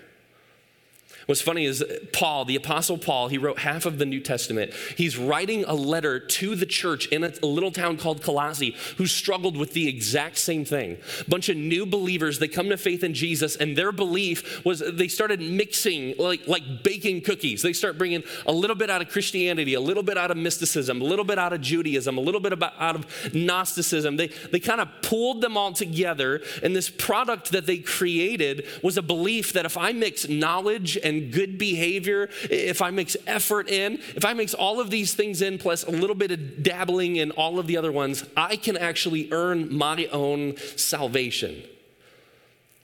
What's 1.26 1.42
funny 1.42 1.66
is 1.66 1.84
Paul, 2.14 2.46
the 2.46 2.56
Apostle 2.56 2.98
Paul, 2.98 3.28
he 3.28 3.38
wrote 3.38 3.60
half 3.60 3.86
of 3.86 3.98
the 3.98 4.06
New 4.06 4.22
Testament. 4.22 4.74
He's 4.96 5.18
writing 5.18 5.66
a 5.66 5.74
letter 5.74 6.20
to 6.20 6.56
the 6.56 6.66
church 6.66 7.08
in 7.08 7.24
a 7.24 7.46
little 7.46 7.72
town 7.72 7.98
called 7.98 8.22
Colossae 8.22 8.76
who 8.98 9.08
struggled 9.08 9.58
with 9.58 9.74
the 9.74 9.90
exact 9.90 10.38
same 10.38 10.64
thing. 10.64 10.98
A 11.20 11.30
bunch 11.30 11.50
of 11.50 11.58
new 11.58 11.86
believers, 11.86 12.40
they 12.40 12.48
come 12.48 12.70
to 12.70 12.78
faith 12.78 13.04
in 13.04 13.14
Jesus, 13.14 13.56
and 13.58 13.78
their 13.78 13.92
belief 13.92 14.64
was 14.64 14.80
they 14.80 15.08
started 15.08 15.42
mixing 15.42 16.16
like, 16.18 16.48
like 16.48 16.84
baking 16.84 17.22
cookies. 17.22 17.62
They 17.62 17.74
start 17.74 17.98
bringing 17.98 18.24
a 18.46 18.54
little 18.54 18.76
bit 18.76 18.90
out 18.90 19.02
of 19.02 19.10
Christianity, 19.10 19.74
a 19.74 19.82
little 19.82 20.04
bit 20.04 20.18
out 20.18 20.32
of 20.32 20.38
mysticism, 20.38 21.02
a 21.02 21.06
little 21.06 21.26
bit 21.26 21.38
out 21.38 21.52
of 21.52 21.62
Judaism, 21.62 22.18
a 22.18 22.22
little 22.22 22.42
bit 22.42 22.54
about, 22.54 22.74
out 22.80 22.96
of 22.96 23.34
Gnosticism. 23.34 24.18
They, 24.18 24.28
they 24.28 24.60
kind 24.60 24.80
of 24.80 24.88
pulled 25.02 25.42
them 25.42 25.58
all 25.58 25.74
together, 25.74 26.42
and 26.64 26.76
this 26.76 26.90
product 26.90 27.52
that 27.52 27.66
they 27.66 27.80
created 27.80 28.66
was 28.82 28.98
a 28.98 29.02
belief 29.02 29.54
that 29.54 29.66
if 29.66 29.78
I 29.78 29.92
mix 29.92 30.30
knowledge 30.30 30.97
and 31.04 31.32
good 31.32 31.58
behavior, 31.58 32.30
if 32.50 32.82
I 32.82 32.92
mix 32.92 33.16
effort 33.26 33.70
in, 33.70 34.00
if 34.16 34.26
I 34.26 34.34
mix 34.34 34.54
all 34.54 34.80
of 34.80 34.90
these 34.90 35.14
things 35.14 35.42
in 35.42 35.58
plus 35.58 35.84
a 35.84 35.92
little 35.92 36.16
bit 36.16 36.32
of 36.32 36.64
dabbling 36.64 37.18
in 37.18 37.32
all 37.32 37.60
of 37.60 37.68
the 37.68 37.78
other 37.78 37.92
ones, 37.92 38.24
I 38.36 38.56
can 38.56 38.78
actually 38.78 39.30
earn 39.32 39.76
my 39.76 40.06
own 40.08 40.58
salvation. 40.76 41.64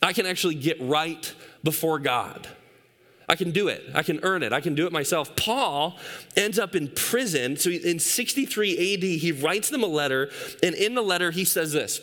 I 0.02 0.14
can 0.14 0.26
actually 0.26 0.56
get 0.56 0.82
right 0.82 1.34
before 1.64 2.00
God. 2.00 2.48
I 3.30 3.36
can 3.36 3.52
do 3.52 3.68
it. 3.68 3.84
I 3.94 4.04
can 4.04 4.20
earn 4.24 4.44
it. 4.44 4.52
I 4.52 4.62
can 4.62 4.76
do 4.76 4.86
it 4.86 4.92
myself. 4.92 5.36
Paul 5.36 5.98
ends 6.36 6.60
up 6.60 6.76
in 6.76 6.90
prison. 6.90 7.58
So 7.58 7.70
in 7.70 8.00
63 8.00 8.94
AD, 8.94 9.04
he 9.04 9.32
writes 9.32 9.70
them 9.70 9.84
a 9.84 9.88
letter. 9.88 10.30
And 10.62 10.76
in 10.76 10.96
the 10.96 11.02
letter, 11.02 11.32
he 11.32 11.46
says 11.46 11.72
this 11.72 12.00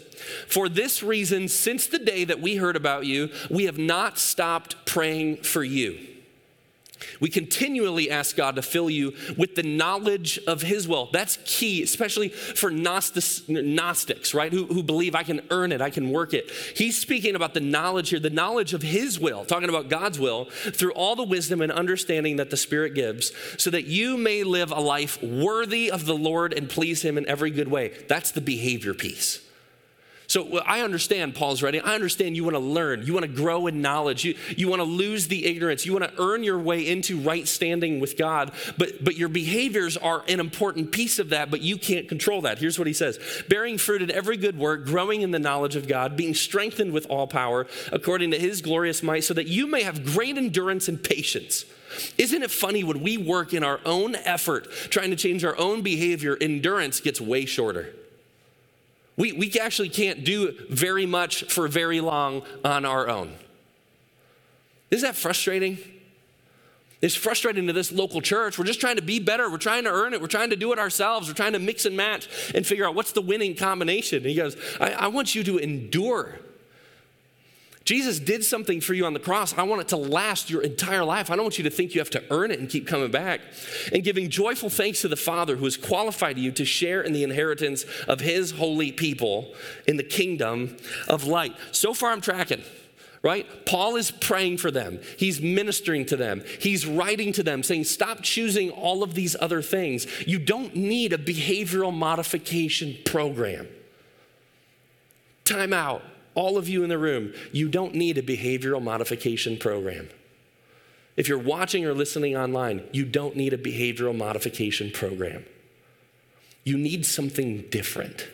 For 0.47 0.69
this 0.69 1.03
reason, 1.03 1.49
since 1.49 1.87
the 1.87 1.99
day 1.99 2.25
that 2.25 2.41
we 2.41 2.57
heard 2.57 2.77
about 2.77 3.07
you, 3.07 3.31
we 3.51 3.65
have 3.65 3.79
not 3.79 4.19
stopped 4.19 4.87
praying 4.87 5.39
for 5.39 5.63
you. 5.63 6.10
We 7.21 7.29
continually 7.29 8.11
ask 8.11 8.37
God 8.37 8.57
to 8.57 8.63
fill 8.63 8.91
you 8.91 9.15
with 9.37 9.55
the 9.55 9.63
knowledge 9.63 10.39
of 10.47 10.63
His 10.63 10.87
will. 10.87 11.09
That's 11.13 11.39
key, 11.45 11.83
especially 11.83 12.29
for 12.29 12.71
Gnostics, 12.71 14.35
right? 14.35 14.53
Who, 14.53 14.67
who 14.67 14.83
believe 14.83 15.15
I 15.15 15.23
can 15.23 15.41
earn 15.51 15.73
it, 15.73 15.81
I 15.81 15.91
can 15.91 16.11
work 16.11 16.35
it. 16.35 16.51
He's 16.51 16.99
speaking 16.99 17.35
about 17.35 17.55
the 17.55 17.61
knowledge 17.61 18.11
here, 18.11 18.21
the 18.21 18.31
knowledge 18.31 18.75
of 18.75 18.83
His 18.83 19.19
will, 19.19 19.45
talking 19.45 19.69
about 19.69 19.89
God's 19.89 20.19
will, 20.19 20.47
through 20.47 20.93
all 20.93 21.17
the 21.17 21.25
wisdom 21.25 21.61
and 21.61 21.73
understanding 21.73 22.37
that 22.37 22.51
the 22.51 22.57
Spirit 22.57 22.95
gives, 22.95 23.33
so 23.59 23.71
that 23.71 23.87
you 23.87 24.17
may 24.17 24.43
live 24.43 24.71
a 24.71 24.81
life 24.81 25.23
worthy 25.23 25.91
of 25.91 26.07
the 26.07 26.17
Lord 26.17 26.53
and 26.53 26.69
please 26.69 27.03
Him 27.03 27.19
in 27.19 27.27
every 27.29 27.51
good 27.51 27.69
way. 27.69 27.89
That's 28.09 28.31
the 28.31 28.41
behavior 28.41 28.95
piece. 28.95 29.41
So 30.31 30.59
I 30.61 30.83
understand 30.83 31.35
Paul's 31.35 31.61
writing. 31.61 31.81
I 31.81 31.97
understand 31.97 32.37
you 32.37 32.45
want 32.45 32.55
to 32.55 32.61
learn, 32.61 33.05
you 33.05 33.13
want 33.13 33.27
to 33.27 33.33
grow 33.33 33.67
in 33.67 33.83
knowledge, 33.83 34.25
you, 34.25 34.37
you 34.57 34.69
want 34.69 34.79
to 34.79 34.85
lose 34.85 35.27
the 35.27 35.45
ignorance, 35.45 35.85
you 35.85 35.93
want 35.93 36.05
to 36.05 36.23
earn 36.23 36.45
your 36.45 36.61
way 36.61 36.87
into 36.87 37.19
right 37.19 37.49
standing 37.49 37.99
with 37.99 38.17
God. 38.17 38.53
But, 38.79 39.03
but 39.03 39.17
your 39.17 39.29
behaviors 39.29 39.97
are 39.97 40.23
an 40.29 40.39
important 40.39 40.93
piece 40.93 41.19
of 41.19 41.31
that, 41.31 41.51
but 41.51 41.63
you 41.63 41.77
can't 41.77 42.09
control 42.09 42.43
that. 42.43 42.61
Here's 42.61 42.79
what 42.79 42.87
he 42.87 42.93
says 42.93 43.19
bearing 43.49 43.77
fruit 43.77 44.03
in 44.03 44.11
every 44.13 44.37
good 44.37 44.57
work, 44.57 44.87
growing 44.87 45.23
in 45.23 45.33
the 45.33 45.41
knowledge 45.41 45.75
of 45.75 45.89
God, 45.89 46.17
being 46.17 46.35
strengthened 46.35 46.93
with 46.93 47.07
all 47.11 47.27
power 47.27 47.67
according 47.91 48.31
to 48.31 48.39
his 48.39 48.63
glorious 48.63 49.03
might, 49.03 49.25
so 49.25 49.35
that 49.35 49.49
you 49.49 49.67
may 49.67 49.83
have 49.83 50.05
great 50.05 50.39
endurance 50.39 50.87
and 50.87 51.03
patience. 51.03 51.65
Isn't 52.19 52.45
it 52.45 52.53
funny 52.53 52.85
when 52.85 53.03
we 53.03 53.17
work 53.17 53.53
in 53.53 53.65
our 53.65 53.81
own 53.85 54.15
effort 54.15 54.71
trying 54.91 55.11
to 55.11 55.17
change 55.17 55.45
our 55.45 55.59
own 55.59 55.83
behavior, 55.83 56.39
endurance 56.41 57.01
gets 57.01 57.21
way 57.21 57.47
shorter? 57.47 57.97
We, 59.17 59.33
we 59.33 59.53
actually 59.61 59.91
can't 59.91 60.25
do 60.25 60.55
very 60.69 61.07
much 61.07 61.45
for 61.45 61.69
very 61.69 62.01
long 62.01 62.43
on 62.65 62.85
our 62.85 63.09
own. 63.09 63.35
Isn't 64.91 65.07
that 65.07 65.17
frustrating? 65.17 65.79
It's 67.03 67.15
frustrating 67.15 67.67
to 67.67 67.73
this 67.73 67.93
local 67.93 68.21
church. 68.21 68.59
We're 68.59 68.67
just 68.67 68.81
trying 68.81 68.97
to 68.97 69.03
be 69.03 69.19
better. 69.19 69.51
We're 69.51 69.59
trying 69.59 69.85
to 69.85 69.91
earn 69.91 70.13
it. 70.13 70.21
We're 70.21 70.27
trying 70.27 70.51
to 70.51 70.57
do 70.57 70.73
it 70.73 70.79
ourselves. 70.79 71.29
We're 71.29 71.35
trying 71.35 71.55
to 71.55 71.59
mix 71.59 71.87
and 71.87 71.97
match 71.97 72.29
and 72.55 72.67
figure 72.67 72.87
out 72.87 72.95
what's 72.95 73.13
the 73.13 73.23
winning 73.23 73.55
combination. 73.55 74.19
And 74.19 74.27
he 74.27 74.35
goes, 74.35 74.57
I, 74.81 74.93
I 74.93 75.07
want 75.09 75.35
you 75.35 75.43
to 75.45 75.59
endure. 75.59 76.41
Jesus 77.85 78.21
did 78.21 78.45
something 78.45 78.81
for 78.81 78.95
you 78.95 79.07
on 79.07 79.15
the 79.15 79.21
cross. 79.21 79.57
I 79.57 79.63
want 79.63 79.81
it 79.81 79.89
to 79.89 79.97
last 79.97 80.51
your 80.51 80.63
entire 80.63 81.05
life. 81.05 81.31
I 81.31 81.37
don't 81.37 81.45
want 81.45 81.59
you 81.59 81.65
to 81.65 81.71
think 81.71 81.95
you 81.95 82.01
have 82.01 82.11
to 82.11 82.23
earn 82.31 82.51
it 82.51 82.61
and 82.61 82.69
keep 82.69 82.87
coming 82.87 83.11
back. 83.11 83.41
And 83.93 84.05
giving 84.05 84.29
joyful 84.29 84.71
thanks 84.71 85.01
to 85.01 85.09
the 85.09 85.17
Father 85.17 85.57
who 85.57 85.65
has 85.65 85.77
qualified 85.77 86.39
you 86.39 86.53
to 86.53 86.65
share 86.65 87.01
in 87.01 87.13
the 87.13 87.25
inheritance 87.25 87.85
of 88.07 88.21
his 88.21 88.53
holy 88.53 88.93
people 88.93 89.55
in 89.87 89.97
the 89.97 90.05
kingdom 90.05 90.77
of 91.09 91.25
light. 91.25 91.57
So 91.73 91.95
far, 91.95 92.13
I'm 92.13 92.21
tracking 92.21 92.63
right? 93.23 93.67
Paul 93.67 93.97
is 93.97 94.11
praying 94.11 94.57
for 94.57 94.71
them. 94.71 94.99
He's 95.19 95.41
ministering 95.41 96.07
to 96.07 96.17
them. 96.17 96.43
He's 96.59 96.87
writing 96.87 97.33
to 97.35 97.43
them 97.43 97.63
saying, 97.63 97.85
Stop 97.85 98.23
choosing 98.23 98.71
all 98.71 99.03
of 99.03 99.15
these 99.15 99.37
other 99.41 99.61
things. 99.63 100.07
You 100.27 100.39
don't 100.39 100.75
need 100.75 101.13
a 101.13 101.19
behavioral 101.19 101.93
modification 101.93 102.97
program. 103.05 103.69
Time 105.45 105.73
out. 105.73 106.03
All 106.35 106.57
of 106.57 106.69
you 106.69 106.83
in 106.83 106.89
the 106.89 106.99
room, 106.99 107.33
you 107.53 107.69
don't 107.69 107.95
need 107.95 108.19
a 108.19 108.23
behavioral 108.23 108.83
modification 108.83 109.57
program. 109.57 110.09
If 111.17 111.29
you're 111.29 111.39
watching 111.39 111.85
or 111.85 111.93
listening 111.93 112.37
online, 112.37 112.85
you 112.93 113.05
don't 113.05 113.37
need 113.37 113.53
a 113.53 113.59
behavioral 113.59 114.17
modification 114.17 114.91
program. 114.91 115.45
You 116.65 116.79
need 116.79 117.05
something 117.05 117.63
different. 117.71 118.29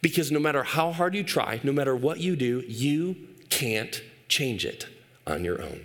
Because 0.00 0.30
no 0.30 0.38
matter 0.38 0.62
how 0.62 0.92
hard 0.92 1.14
you 1.14 1.22
try, 1.22 1.60
no 1.62 1.72
matter 1.72 1.94
what 1.94 2.20
you 2.20 2.36
do, 2.36 2.60
you 2.60 3.16
can't 3.50 4.02
change 4.28 4.64
it 4.64 4.86
on 5.26 5.44
your 5.44 5.60
own. 5.60 5.84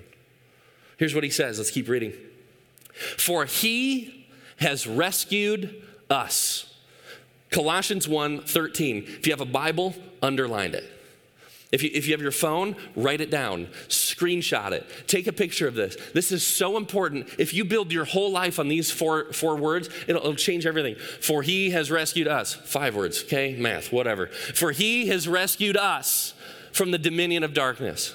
Here's 0.97 1.15
what 1.15 1.23
he 1.23 1.29
says. 1.29 1.57
Let's 1.57 1.71
keep 1.71 1.89
reading. 1.89 2.13
For 3.17 3.45
he 3.45 4.27
has 4.57 4.87
rescued 4.87 5.83
us. 6.09 6.74
Colossians 7.51 8.07
1 8.07 8.41
13. 8.41 9.03
If 9.07 9.27
you 9.27 9.33
have 9.33 9.41
a 9.41 9.45
Bible, 9.45 9.95
underline 10.21 10.73
it. 10.73 10.91
If 11.71 11.83
you, 11.83 11.89
if 11.93 12.05
you 12.07 12.13
have 12.13 12.21
your 12.21 12.31
phone, 12.31 12.75
write 12.95 13.21
it 13.21 13.29
down, 13.29 13.67
screenshot 13.89 14.71
it, 14.71 14.87
take 15.07 15.27
a 15.27 15.33
picture 15.33 15.67
of 15.67 15.73
this. 15.73 15.97
This 16.13 16.31
is 16.31 16.45
so 16.45 16.77
important. 16.77 17.27
If 17.37 17.53
you 17.53 17.65
build 17.65 17.91
your 17.91 18.05
whole 18.05 18.31
life 18.31 18.59
on 18.59 18.69
these 18.69 18.91
four, 18.91 19.33
four 19.33 19.57
words, 19.57 19.89
it'll, 20.07 20.21
it'll 20.21 20.35
change 20.35 20.65
everything. 20.65 20.95
For 21.21 21.41
he 21.41 21.71
has 21.71 21.91
rescued 21.91 22.27
us. 22.27 22.53
Five 22.53 22.95
words, 22.95 23.23
okay? 23.23 23.55
Math, 23.59 23.91
whatever. 23.91 24.27
For 24.27 24.71
he 24.71 25.07
has 25.07 25.27
rescued 25.27 25.75
us 25.75 26.33
from 26.71 26.91
the 26.91 26.97
dominion 26.97 27.43
of 27.43 27.53
darkness 27.53 28.13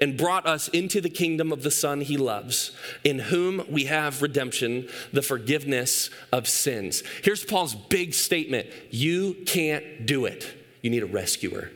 and 0.00 0.16
brought 0.16 0.46
us 0.46 0.68
into 0.68 1.00
the 1.00 1.08
kingdom 1.08 1.52
of 1.52 1.62
the 1.62 1.70
Son 1.70 2.00
he 2.00 2.16
loves, 2.16 2.72
in 3.04 3.18
whom 3.18 3.64
we 3.68 3.84
have 3.84 4.22
redemption, 4.22 4.88
the 5.12 5.22
forgiveness 5.22 6.10
of 6.32 6.48
sins. 6.48 7.02
Here's 7.22 7.44
Paul's 7.44 7.74
big 7.74 8.14
statement 8.14 8.68
You 8.90 9.34
can't 9.46 10.06
do 10.06 10.24
it, 10.26 10.54
you 10.82 10.90
need 10.90 11.02
a 11.02 11.06
rescuer. 11.06 11.70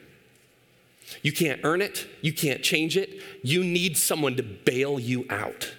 You 1.23 1.33
can't 1.33 1.61
earn 1.65 1.81
it, 1.81 2.07
you 2.21 2.33
can't 2.33 2.63
change 2.63 2.97
it, 2.97 3.23
you 3.43 3.65
need 3.65 3.97
someone 3.97 4.37
to 4.37 4.43
bail 4.43 5.01
you 5.01 5.27
out. 5.31 5.73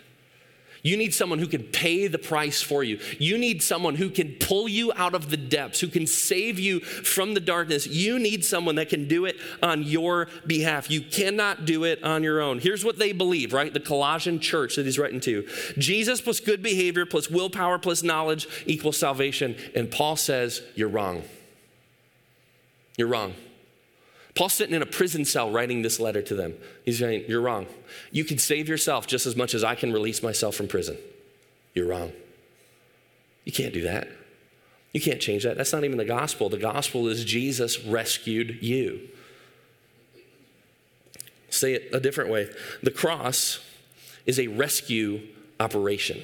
You 0.82 0.98
need 0.98 1.14
someone 1.14 1.40
who 1.40 1.48
can 1.48 1.64
pay 1.64 2.08
the 2.08 2.18
price 2.18 2.62
for 2.62 2.84
you. 2.84 3.00
You 3.18 3.38
need 3.38 3.62
someone 3.62 3.96
who 3.96 4.10
can 4.10 4.36
pull 4.40 4.70
you 4.70 4.92
out 4.96 5.14
of 5.14 5.30
the 5.30 5.38
depths, 5.38 5.80
who 5.80 5.88
can 5.88 6.08
save 6.08 6.60
you 6.60 6.80
from 6.80 7.34
the 7.34 7.40
darkness. 7.40 7.88
You 7.88 8.20
need 8.20 8.46
someone 8.46 8.76
that 8.76 8.90
can 8.90 9.08
do 9.08 9.26
it 9.26 9.38
on 9.62 9.84
your 9.84 10.28
behalf. 10.46 10.90
You 10.90 11.02
cannot 11.02 11.66
do 11.66 11.84
it 11.84 12.04
on 12.04 12.24
your 12.24 12.42
own. 12.42 12.60
Here's 12.60 12.86
what 12.86 12.98
they 12.98 13.12
believe, 13.12 13.54
right? 13.54 13.74
The 13.74 13.80
Colossian 13.80 14.40
church 14.40 14.76
that 14.76 14.86
he's 14.86 15.00
writing 15.00 15.20
to 15.22 15.48
Jesus 15.78 16.22
plus 16.22 16.40
good 16.40 16.64
behavior 16.64 17.06
plus 17.06 17.30
willpower 17.30 17.78
plus 17.78 18.04
knowledge 18.04 18.48
equals 18.66 18.98
salvation. 18.98 19.56
And 19.76 19.92
Paul 19.92 20.16
says, 20.16 20.62
You're 20.76 20.90
wrong. 20.90 21.24
You're 22.98 23.08
wrong. 23.08 23.34
Paul's 24.40 24.54
sitting 24.54 24.74
in 24.74 24.82
a 24.82 24.86
prison 24.86 25.26
cell 25.26 25.52
writing 25.52 25.82
this 25.82 26.00
letter 26.00 26.22
to 26.22 26.34
them. 26.34 26.54
He's 26.86 27.00
saying, 27.00 27.26
You're 27.28 27.42
wrong. 27.42 27.68
You 28.10 28.24
can 28.24 28.38
save 28.38 28.70
yourself 28.70 29.06
just 29.06 29.26
as 29.26 29.36
much 29.36 29.54
as 29.54 29.66
I 29.66 29.76
can 29.76 29.92
release 29.92 30.24
myself 30.24 30.56
from 30.56 30.70
prison. 30.70 30.96
You're 31.74 31.88
wrong. 31.88 32.14
You 33.44 33.52
can't 33.52 33.74
do 33.74 33.82
that. 33.82 34.08
You 34.94 35.02
can't 35.02 35.20
change 35.20 35.44
that. 35.44 35.58
That's 35.58 35.74
not 35.74 35.84
even 35.84 35.98
the 35.98 36.06
gospel. 36.06 36.48
The 36.48 36.58
gospel 36.58 37.10
is 37.10 37.26
Jesus 37.26 37.84
rescued 37.84 38.64
you. 38.64 39.10
Say 41.50 41.74
it 41.74 41.90
a 41.92 42.00
different 42.00 42.30
way 42.30 42.50
the 42.82 42.92
cross 42.92 43.60
is 44.26 44.40
a 44.40 44.48
rescue 44.48 45.20
operation, 45.60 46.22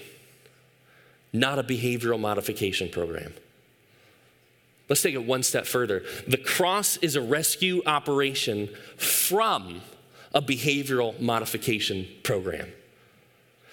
not 1.33 1.59
a 1.59 1.63
behavioral 1.63 2.21
modification 2.21 2.87
program. 2.87 3.33
Let's 4.87 5.01
take 5.01 5.15
it 5.15 5.25
one 5.25 5.43
step 5.43 5.65
further. 5.65 6.03
The 6.27 6.37
cross 6.37 6.97
is 6.97 7.15
a 7.15 7.21
rescue 7.21 7.81
operation 7.85 8.69
from 8.97 9.81
a 10.33 10.41
behavioral 10.41 11.19
modification 11.19 12.07
program. 12.23 12.71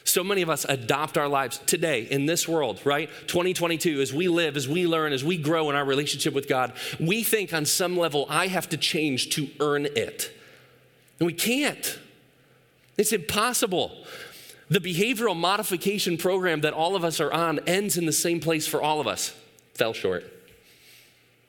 So 0.05 0.25
many 0.25 0.43
of 0.43 0.51
us 0.51 0.65
adopt 0.69 1.17
our 1.17 1.29
lives 1.29 1.59
today 1.67 2.03
in 2.03 2.27
this 2.27 2.49
world, 2.49 2.81
right? 2.85 3.09
2022, 3.29 4.01
as 4.01 4.13
we 4.13 4.29
live, 4.29 4.57
as 4.57 4.69
we 4.69 4.87
learn, 4.87 5.13
as 5.13 5.23
we 5.23 5.37
grow 5.37 5.71
in 5.71 5.77
our 5.77 5.85
relationship 5.85 6.35
with 6.35 6.49
God, 6.49 6.73
we 6.99 7.23
think 7.23 7.53
on 7.53 7.65
some 7.65 7.97
level, 7.97 8.27
I 8.29 8.49
have 8.49 8.69
to 8.71 8.77
change 8.77 9.31
to 9.31 9.49
earn 9.61 9.87
it. 9.87 10.33
And 11.21 11.27
we 11.27 11.33
can't. 11.33 11.99
It's 12.97 13.13
impossible. 13.13 14.05
The 14.69 14.81
behavioral 14.81 15.37
modification 15.37 16.17
program 16.17 16.63
that 16.63 16.73
all 16.73 16.97
of 16.97 17.05
us 17.05 17.21
are 17.21 17.33
on 17.33 17.61
ends 17.67 17.97
in 17.97 18.07
the 18.07 18.13
same 18.13 18.41
place 18.41 18.67
for 18.67 18.83
all 18.83 19.01
of 19.01 19.07
us. 19.07 19.35
Fell 19.75 19.93
short. 19.93 20.32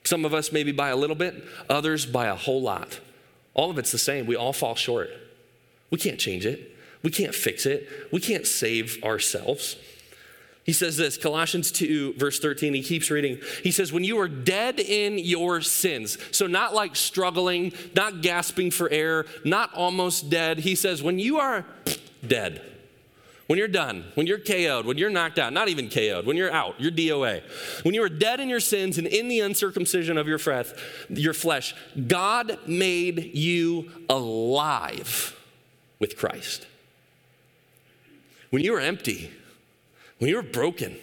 Some 0.05 0.25
of 0.25 0.33
us 0.33 0.51
maybe 0.51 0.71
by 0.71 0.89
a 0.89 0.95
little 0.95 1.15
bit, 1.15 1.43
others 1.69 2.05
by 2.05 2.27
a 2.27 2.35
whole 2.35 2.61
lot. 2.61 2.99
All 3.53 3.69
of 3.69 3.77
it's 3.77 3.91
the 3.91 3.97
same. 3.97 4.25
We 4.25 4.35
all 4.35 4.53
fall 4.53 4.75
short. 4.75 5.09
We 5.91 5.97
can't 5.97 6.19
change 6.19 6.45
it. 6.45 6.75
We 7.03 7.11
can't 7.11 7.35
fix 7.35 7.65
it. 7.65 7.87
We 8.11 8.19
can't 8.19 8.47
save 8.47 9.03
ourselves. 9.03 9.77
He 10.65 10.71
says 10.71 10.95
this, 10.95 11.17
Colossians 11.17 11.71
2, 11.71 12.13
verse 12.13 12.39
13, 12.39 12.73
he 12.73 12.81
keeps 12.81 13.11
reading. 13.11 13.39
He 13.63 13.71
says, 13.71 13.91
When 13.91 14.05
you 14.05 14.17
are 14.19 14.29
dead 14.29 14.79
in 14.79 15.19
your 15.19 15.59
sins, 15.59 16.17
so 16.31 16.47
not 16.47 16.73
like 16.73 16.95
struggling, 16.95 17.73
not 17.95 18.21
gasping 18.21 18.71
for 18.71 18.89
air, 18.89 19.25
not 19.43 19.73
almost 19.73 20.29
dead. 20.29 20.59
He 20.59 20.75
says, 20.75 21.03
When 21.03 21.19
you 21.19 21.37
are 21.37 21.65
dead, 22.25 22.61
when 23.47 23.59
you're 23.59 23.67
done, 23.67 24.05
when 24.15 24.25
you're 24.25 24.39
KO'd, 24.39 24.85
when 24.85 24.97
you're 24.97 25.09
knocked 25.09 25.37
out, 25.37 25.51
not 25.51 25.67
even 25.67 25.89
KO'd, 25.89 26.25
when 26.25 26.37
you're 26.37 26.51
out, 26.51 26.79
you're 26.79 26.91
DOA. 26.91 27.43
When 27.83 27.93
you 27.93 28.01
are 28.03 28.09
dead 28.09 28.39
in 28.39 28.47
your 28.47 28.61
sins 28.61 28.97
and 28.97 29.05
in 29.05 29.27
the 29.27 29.41
uncircumcision 29.41 30.17
of 30.17 30.27
your, 30.27 30.39
breath, 30.39 30.79
your 31.09 31.33
flesh, 31.33 31.75
God 32.07 32.57
made 32.65 33.35
you 33.35 33.91
alive 34.09 35.37
with 35.99 36.17
Christ. 36.17 36.67
When 38.49 38.63
you 38.63 38.71
were 38.71 38.79
empty, 38.79 39.31
when 40.19 40.29
you 40.29 40.37
were 40.37 40.43
broken, 40.43 40.95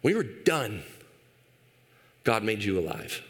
when 0.00 0.12
you 0.12 0.16
were 0.16 0.24
done, 0.24 0.82
God 2.24 2.42
made 2.42 2.64
you 2.64 2.78
alive. 2.78 3.22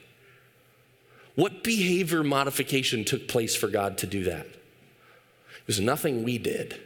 What 1.35 1.65
behavior 1.65 2.23
modification 2.23 3.05
took 3.05 3.29
place 3.29 3.55
for 3.55 3.69
God 3.69 3.99
to 3.99 4.07
do 4.07 4.25
that? 4.25 4.47
It 4.47 5.67
was 5.67 5.81
nothing 5.81 6.25
we 6.25 6.39
did. 6.39 6.81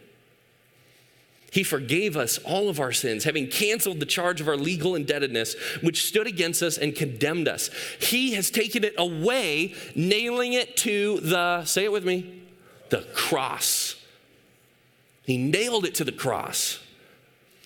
He 1.53 1.63
forgave 1.63 2.17
us 2.17 2.39
all 2.39 2.69
of 2.69 2.81
our 2.81 2.93
sins, 2.93 3.25
having 3.25 3.47
canceled 3.47 4.01
the 4.01 4.07
charge 4.07 4.41
of 4.41 4.49
our 4.49 4.57
legal 4.57 4.95
indebtedness, 4.95 5.55
which 5.81 6.05
stood 6.05 6.27
against 6.27 6.63
us 6.63 6.77
and 6.77 6.95
condemned 6.95 7.49
us. 7.49 7.71
He 8.01 8.35
has 8.35 8.51
taken 8.51 8.85
it 8.85 8.95
away, 8.99 9.75
nailing 9.95 10.53
it 10.53 10.77
to 10.79 11.21
the, 11.21 11.65
say 11.65 11.85
it 11.85 11.93
with 11.93 12.05
me, 12.05 12.43
the 12.91 13.03
cross. 13.15 13.97
He 15.25 15.39
nailed 15.39 15.87
it 15.87 15.95
to 15.97 16.05
the 16.05 16.13
cross. 16.13 16.81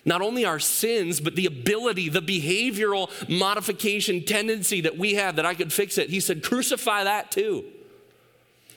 Not 0.05 0.21
only 0.21 0.45
our 0.45 0.59
sins, 0.59 1.19
but 1.19 1.35
the 1.35 1.45
ability, 1.45 2.09
the 2.09 2.21
behavioral 2.21 3.09
modification 3.29 4.23
tendency 4.25 4.81
that 4.81 4.97
we 4.97 5.15
have 5.15 5.35
that 5.35 5.45
I 5.45 5.53
could 5.53 5.71
fix 5.71 5.97
it. 5.97 6.09
He 6.09 6.19
said, 6.19 6.43
crucify 6.43 7.03
that 7.03 7.29
too. 7.29 7.65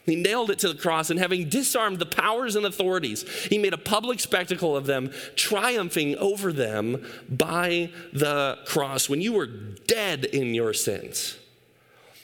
He 0.06 0.16
nailed 0.16 0.50
it 0.50 0.58
to 0.60 0.68
the 0.68 0.78
cross, 0.78 1.08
and 1.08 1.18
having 1.18 1.48
disarmed 1.48 1.98
the 1.98 2.06
powers 2.06 2.56
and 2.56 2.66
authorities, 2.66 3.22
he 3.48 3.56
made 3.56 3.72
a 3.72 3.78
public 3.78 4.20
spectacle 4.20 4.76
of 4.76 4.86
them, 4.86 5.10
triumphing 5.34 6.16
over 6.16 6.52
them 6.52 7.06
by 7.28 7.90
the 8.12 8.58
cross 8.66 9.08
when 9.08 9.22
you 9.22 9.32
were 9.32 9.46
dead 9.46 10.26
in 10.26 10.54
your 10.54 10.74
sins. 10.74 11.38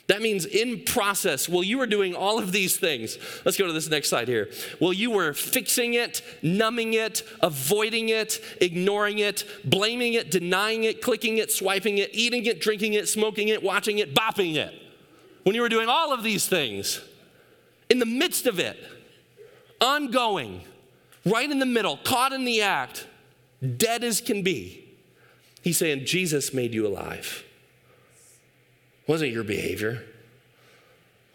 That 0.07 0.21
means 0.21 0.45
in 0.45 0.83
process, 0.83 1.47
while 1.47 1.63
you 1.63 1.77
were 1.77 1.87
doing 1.87 2.13
all 2.13 2.37
of 2.37 2.51
these 2.51 2.75
things, 2.75 3.17
let's 3.45 3.57
go 3.57 3.65
to 3.65 3.73
this 3.73 3.89
next 3.89 4.09
slide 4.09 4.27
here. 4.27 4.49
While 4.77 4.93
you 4.93 5.09
were 5.09 5.33
fixing 5.33 5.93
it, 5.93 6.21
numbing 6.43 6.95
it, 6.95 7.23
avoiding 7.41 8.09
it, 8.09 8.43
ignoring 8.59 9.19
it, 9.19 9.45
blaming 9.63 10.13
it, 10.13 10.29
denying 10.29 10.83
it, 10.83 11.01
clicking 11.01 11.37
it, 11.37 11.49
swiping 11.49 11.97
it, 11.97 12.09
eating 12.13 12.45
it, 12.45 12.59
drinking 12.59 12.93
it, 12.93 13.07
smoking 13.07 13.47
it, 13.47 13.63
watching 13.63 13.99
it, 13.99 14.13
bopping 14.13 14.55
it. 14.55 14.73
When 15.43 15.55
you 15.55 15.61
were 15.61 15.69
doing 15.69 15.87
all 15.87 16.11
of 16.13 16.23
these 16.23 16.45
things, 16.45 16.99
in 17.91 17.99
the 17.99 18.05
midst 18.05 18.47
of 18.47 18.57
it, 18.57 18.81
ongoing, 19.81 20.61
right 21.25 21.51
in 21.51 21.59
the 21.59 21.65
middle, 21.65 21.97
caught 21.97 22.31
in 22.31 22.45
the 22.45 22.61
act, 22.61 23.05
dead 23.75 24.01
as 24.01 24.21
can 24.21 24.43
be. 24.43 24.87
He's 25.61 25.77
saying, 25.77 26.05
Jesus 26.05 26.53
made 26.53 26.73
you 26.73 26.87
alive. 26.87 27.43
Wasn't 29.07 29.33
your 29.33 29.43
behavior, 29.43 30.05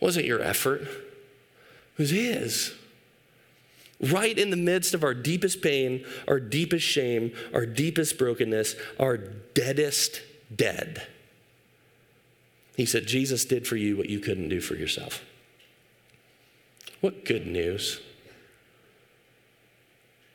wasn't 0.01 0.25
your 0.25 0.41
effort, 0.41 0.81
it 0.81 1.99
was 1.99 2.11
His. 2.11 2.73
Right 4.01 4.39
in 4.39 4.49
the 4.49 4.57
midst 4.57 4.95
of 4.95 5.05
our 5.05 5.13
deepest 5.13 5.61
pain, 5.61 6.07
our 6.27 6.41
deepest 6.41 6.87
shame, 6.87 7.33
our 7.53 7.67
deepest 7.67 8.17
brokenness, 8.17 8.77
our 8.99 9.19
deadest 9.19 10.23
dead. 10.55 11.07
He 12.77 12.87
said, 12.87 13.07
Jesus 13.07 13.45
did 13.45 13.67
for 13.67 13.77
you 13.77 13.99
what 13.99 14.09
you 14.09 14.21
couldn't 14.21 14.49
do 14.49 14.63
for 14.63 14.75
yourself. 14.75 15.23
What 17.00 17.25
good 17.25 17.47
news. 17.47 18.00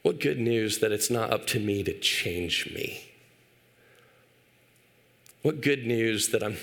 What 0.04 0.20
good 0.20 0.40
news 0.40 0.80
that 0.80 0.92
it's 0.92 1.10
not 1.10 1.32
up 1.32 1.46
to 1.48 1.60
me 1.60 1.84
to 1.84 1.98
change 2.00 2.72
me. 2.74 3.12
What 5.42 5.62
good 5.62 5.86
news 5.86 6.30
that 6.30 6.44
I'm 6.44 6.58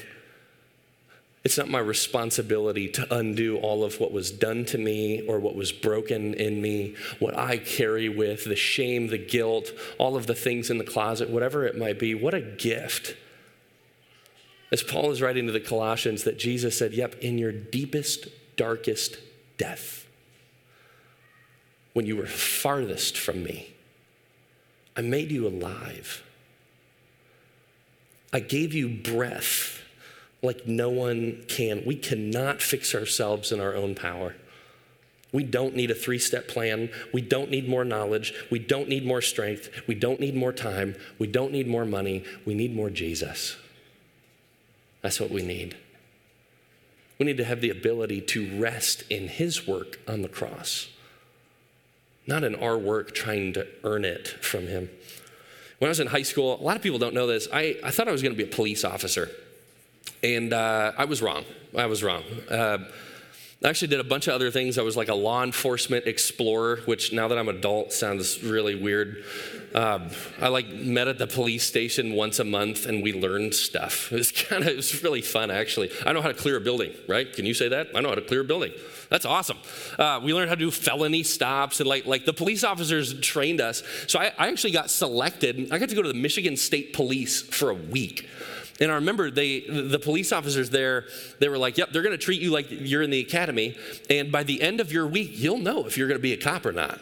it's 1.45 1.57
not 1.57 1.71
my 1.71 1.79
responsibility 1.79 2.89
to 2.89 3.15
undo 3.15 3.57
all 3.59 3.85
of 3.85 4.01
what 4.01 4.13
was 4.13 4.31
done 4.31 4.65
to 4.67 4.77
me 4.77 5.23
or 5.27 5.39
what 5.39 5.55
was 5.55 5.73
broken 5.73 6.35
in 6.35 6.61
me, 6.61 6.95
what 7.21 7.39
I 7.39 7.57
carry 7.57 8.09
with, 8.09 8.45
the 8.45 8.57
shame, 8.57 9.07
the 9.07 9.19
guilt, 9.19 9.71
all 9.99 10.17
of 10.17 10.27
the 10.27 10.35
things 10.35 10.69
in 10.69 10.79
the 10.79 10.85
closet, 10.85 11.31
whatever 11.31 11.65
it 11.65 11.79
might 11.79 11.99
be. 11.99 12.15
What 12.15 12.35
a 12.35 12.41
gift. 12.41 13.17
As 14.71 14.83
Paul 14.83 15.11
is 15.11 15.23
writing 15.23 15.47
to 15.47 15.53
the 15.53 15.61
Colossians, 15.61 16.25
that 16.25 16.39
Jesus 16.39 16.77
said, 16.77 16.93
Yep, 16.93 17.15
in 17.21 17.39
your 17.39 17.53
deepest, 17.53 18.29
darkest 18.57 19.17
death, 19.59 20.07
when 21.93 22.07
you 22.07 22.17
were 22.17 22.27
farthest 22.27 23.19
from 23.19 23.43
me, 23.43 23.75
I 24.97 25.03
made 25.03 25.31
you 25.31 25.47
alive. 25.47 26.23
I 28.33 28.41
gave 28.41 28.73
you 28.75 28.89
breath 28.89 29.83
like 30.43 30.67
no 30.67 30.89
one 30.89 31.45
can. 31.49 31.83
We 31.85 31.97
cannot 31.97 32.63
fix 32.63 32.95
ourselves 32.95 33.53
in 33.53 33.61
our 33.61 33.75
own 33.75 33.95
power. 33.95 34.35
We 35.33 35.45
don't 35.45 35.77
need 35.77 35.91
a 35.91 35.95
three 35.95 36.19
step 36.19 36.49
plan. 36.49 36.91
We 37.13 37.21
don't 37.21 37.51
need 37.51 37.69
more 37.69 37.85
knowledge. 37.85 38.33
We 38.51 38.59
don't 38.59 38.89
need 38.89 39.05
more 39.05 39.21
strength. 39.21 39.69
We 39.87 39.95
don't 39.95 40.21
need 40.21 40.35
more 40.35 40.53
time. 40.53 40.97
We 41.19 41.27
don't 41.27 41.53
need 41.53 41.69
more 41.69 41.85
money. 41.85 42.25
We 42.47 42.55
need 42.55 42.75
more 42.75 42.91
Jesus. 42.91 43.57
That's 45.03 45.21
what 45.21 45.31
we 45.31 45.43
need. 45.43 45.77
We 47.19 47.27
need 47.27 47.37
to 47.39 47.45
have 47.45 47.61
the 47.61 47.71
ability 47.71 48.21
to 48.23 48.61
rest 48.61 49.03
in 49.11 49.29
His 49.29 49.67
work 49.67 49.99
on 50.07 50.23
the 50.23 50.29
cross, 50.29 50.89
not 52.27 52.45
in 52.45 52.55
our 52.55 52.79
work 52.79 53.15
trying 53.15 53.53
to 53.55 53.67
earn 53.85 54.05
it 54.05 54.29
from 54.29 54.69
Him. 54.69 54.89
When 55.79 55.89
I 55.89 55.91
was 55.91 56.01
in 56.01 56.09
high 56.09 56.23
school, 56.23 56.61
a 56.61 56.63
lot 56.63 56.77
of 56.77 56.83
people 56.83 56.99
don't 56.99 57.15
know 57.15 57.27
this. 57.27 57.49
I, 57.53 57.77
I 57.85 57.91
thought 57.91 58.09
I 58.09 58.13
was 58.13 58.23
going 58.23 58.35
to 58.35 58.37
be 58.37 58.49
a 58.49 58.55
police 58.55 58.85
officer. 58.85 59.31
And 60.23 60.53
uh, 60.53 60.93
I 60.97 61.05
was 61.05 61.23
wrong. 61.23 61.45
I 61.77 61.87
was 61.87 62.03
wrong. 62.03 62.25
Uh, 62.51 62.79
I 63.63 63.69
actually 63.69 63.89
did 63.89 63.99
a 63.99 64.05
bunch 64.05 64.29
of 64.29 64.35
other 64.35 64.53
things. 64.53 64.79
I 64.79 64.83
was 64.83 64.97
like 64.97 65.09
a 65.09 65.15
law 65.15 65.43
enforcement 65.43 66.07
explorer, 66.07 66.77
which 66.85 67.13
now 67.13 67.27
that 67.27 67.37
I'm 67.37 67.49
adult 67.49 67.93
sounds 67.93 68.41
really 68.45 68.77
weird. 68.77 69.25
Um, 69.75 70.11
I 70.41 70.47
like 70.47 70.69
met 70.69 71.09
at 71.09 71.19
the 71.19 71.27
police 71.27 71.65
station 71.65 72.15
once 72.15 72.39
a 72.39 72.45
month 72.45 72.87
and 72.87 73.03
we 73.03 73.13
learned 73.13 73.55
stuff. 73.55 74.13
It 74.19 74.19
was 74.19 74.33
kind 74.33 74.63
of, 74.63 74.69
it 74.69 74.77
was 74.77 75.03
really 75.03 75.23
fun 75.23 75.51
actually. 75.51 75.91
I 76.07 76.13
know 76.13 76.23
how 76.23 76.29
to 76.29 76.35
clear 76.35 76.57
a 76.57 76.61
building, 76.61 76.93
right? 77.09 77.31
Can 77.33 77.47
you 77.47 77.55
say 77.55 77.69
that? 77.69 77.89
I 77.95 78.01
know 78.01 78.11
how 78.11 78.15
to 78.15 78.23
clear 78.23 78.41
a 78.43 78.45
building. 78.45 78.73
That's 79.11 79.27
awesome. 79.27 79.59
Uh, 79.99 80.21
we 80.23 80.33
learned 80.33 80.51
how 80.51 80.55
to 80.55 80.61
do 80.61 80.71
felony 80.71 81.25
stops 81.25 81.81
and 81.81 81.89
like, 81.89 82.07
like 82.07 82.27
the 82.27 82.33
police 82.33 82.63
officers 82.63 83.19
trained 83.21 83.61
us. 83.61 83.83
So 84.07 84.21
I, 84.21 84.33
I 84.39 84.49
actually 84.49 84.73
got 84.73 84.89
selected. 84.89 85.73
I 85.73 85.79
got 85.79 85.89
to 85.89 85.95
go 85.97 86.03
to 86.03 86.09
the 86.09 86.15
Michigan 86.15 86.57
State 86.57 86.93
Police 86.93 87.43
for 87.43 87.71
a 87.71 87.75
week. 87.75 88.29
And 88.81 88.93
I 88.93 88.95
remember 88.95 89.31
they, 89.31 89.61
the 89.61 89.99
police 89.99 90.33
officers 90.33 90.71
there, 90.71 91.07
they 91.41 91.49
were 91.49 91.59
like, 91.59 91.79
yep, 91.79 91.91
they're 91.93 92.03
going 92.03 92.17
to 92.17 92.23
treat 92.23 92.41
you 92.41 92.51
like 92.51 92.67
you're 92.71 93.03
in 93.03 93.11
the 93.11 93.21
academy. 93.21 93.77
And 94.09 94.31
by 94.31 94.45
the 94.45 94.63
end 94.63 94.81
of 94.81 94.93
your 94.93 95.07
week, 95.07 95.31
you'll 95.33 95.59
know 95.59 95.87
if 95.87 95.99
you're 95.99 96.09
going 96.09 96.19
to 96.19 96.23
be 96.23 96.33
a 96.33 96.37
cop 96.37 96.65
or 96.65 96.73
not. 96.73 97.01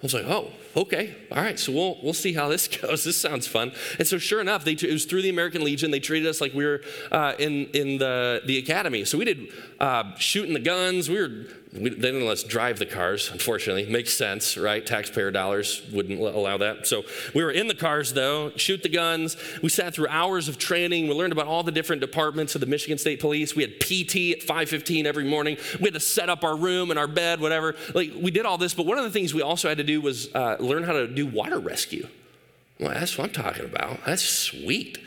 I 0.00 0.02
was 0.02 0.14
like, 0.14 0.24
oh, 0.24 0.50
okay, 0.74 1.14
all 1.30 1.42
right. 1.42 1.58
So 1.58 1.72
we'll 1.72 1.98
we'll 2.02 2.14
see 2.14 2.32
how 2.32 2.48
this 2.48 2.68
goes. 2.80 3.04
This 3.04 3.18
sounds 3.18 3.46
fun. 3.46 3.72
And 3.98 4.08
so, 4.08 4.16
sure 4.16 4.40
enough, 4.40 4.64
they 4.64 4.72
it 4.72 4.90
was 4.90 5.04
through 5.04 5.20
the 5.20 5.28
American 5.28 5.62
Legion. 5.62 5.90
They 5.90 6.00
treated 6.00 6.26
us 6.26 6.40
like 6.40 6.54
we 6.54 6.64
were 6.64 6.80
uh, 7.12 7.34
in 7.38 7.66
in 7.74 7.98
the 7.98 8.40
the 8.46 8.56
academy. 8.56 9.04
So 9.04 9.18
we 9.18 9.26
did 9.26 9.52
uh, 9.78 10.14
shooting 10.16 10.54
the 10.54 10.60
guns. 10.60 11.10
We 11.10 11.20
were 11.20 11.46
we, 11.72 11.90
they 11.90 12.10
didn't 12.10 12.24
let 12.24 12.32
us 12.32 12.42
drive 12.42 12.80
the 12.80 12.86
cars, 12.86 13.30
unfortunately. 13.30 13.86
Makes 13.86 14.14
sense, 14.14 14.56
right? 14.56 14.84
Taxpayer 14.84 15.30
dollars 15.30 15.86
wouldn't 15.92 16.18
allow 16.18 16.58
that. 16.58 16.88
So 16.88 17.04
we 17.32 17.44
were 17.44 17.52
in 17.52 17.68
the 17.68 17.76
cars, 17.76 18.12
though, 18.12 18.50
shoot 18.56 18.82
the 18.82 18.88
guns. 18.88 19.36
We 19.62 19.68
sat 19.68 19.94
through 19.94 20.08
hours 20.08 20.48
of 20.48 20.58
training. 20.58 21.06
We 21.06 21.14
learned 21.14 21.32
about 21.32 21.46
all 21.46 21.62
the 21.62 21.70
different 21.70 22.00
departments 22.00 22.56
of 22.56 22.60
the 22.60 22.66
Michigan 22.66 22.98
State 22.98 23.20
Police. 23.20 23.54
We 23.54 23.62
had 23.62 23.78
PT 23.78 24.32
at 24.32 24.42
5:15 24.42 25.06
every 25.06 25.24
morning. 25.24 25.58
We 25.78 25.84
had 25.84 25.94
to 25.94 26.00
set 26.00 26.28
up 26.28 26.42
our 26.42 26.56
room 26.56 26.90
and 26.90 26.98
our 26.98 27.06
bed, 27.06 27.40
whatever. 27.40 27.76
Like 27.94 28.12
we 28.20 28.32
did 28.32 28.46
all 28.46 28.58
this, 28.58 28.74
but 28.74 28.84
one 28.84 28.98
of 28.98 29.04
the 29.04 29.10
things 29.10 29.32
we 29.32 29.42
also 29.42 29.68
had 29.68 29.78
to 29.78 29.84
do 29.84 30.00
was 30.00 30.34
uh, 30.34 30.56
learn 30.58 30.82
how 30.82 30.92
to 30.92 31.06
do 31.06 31.24
water 31.24 31.60
rescue. 31.60 32.08
Well, 32.80 32.90
that's 32.90 33.16
what 33.16 33.28
I'm 33.28 33.32
talking 33.44 33.66
about. 33.66 34.04
That's 34.04 34.22
sweet. 34.22 34.98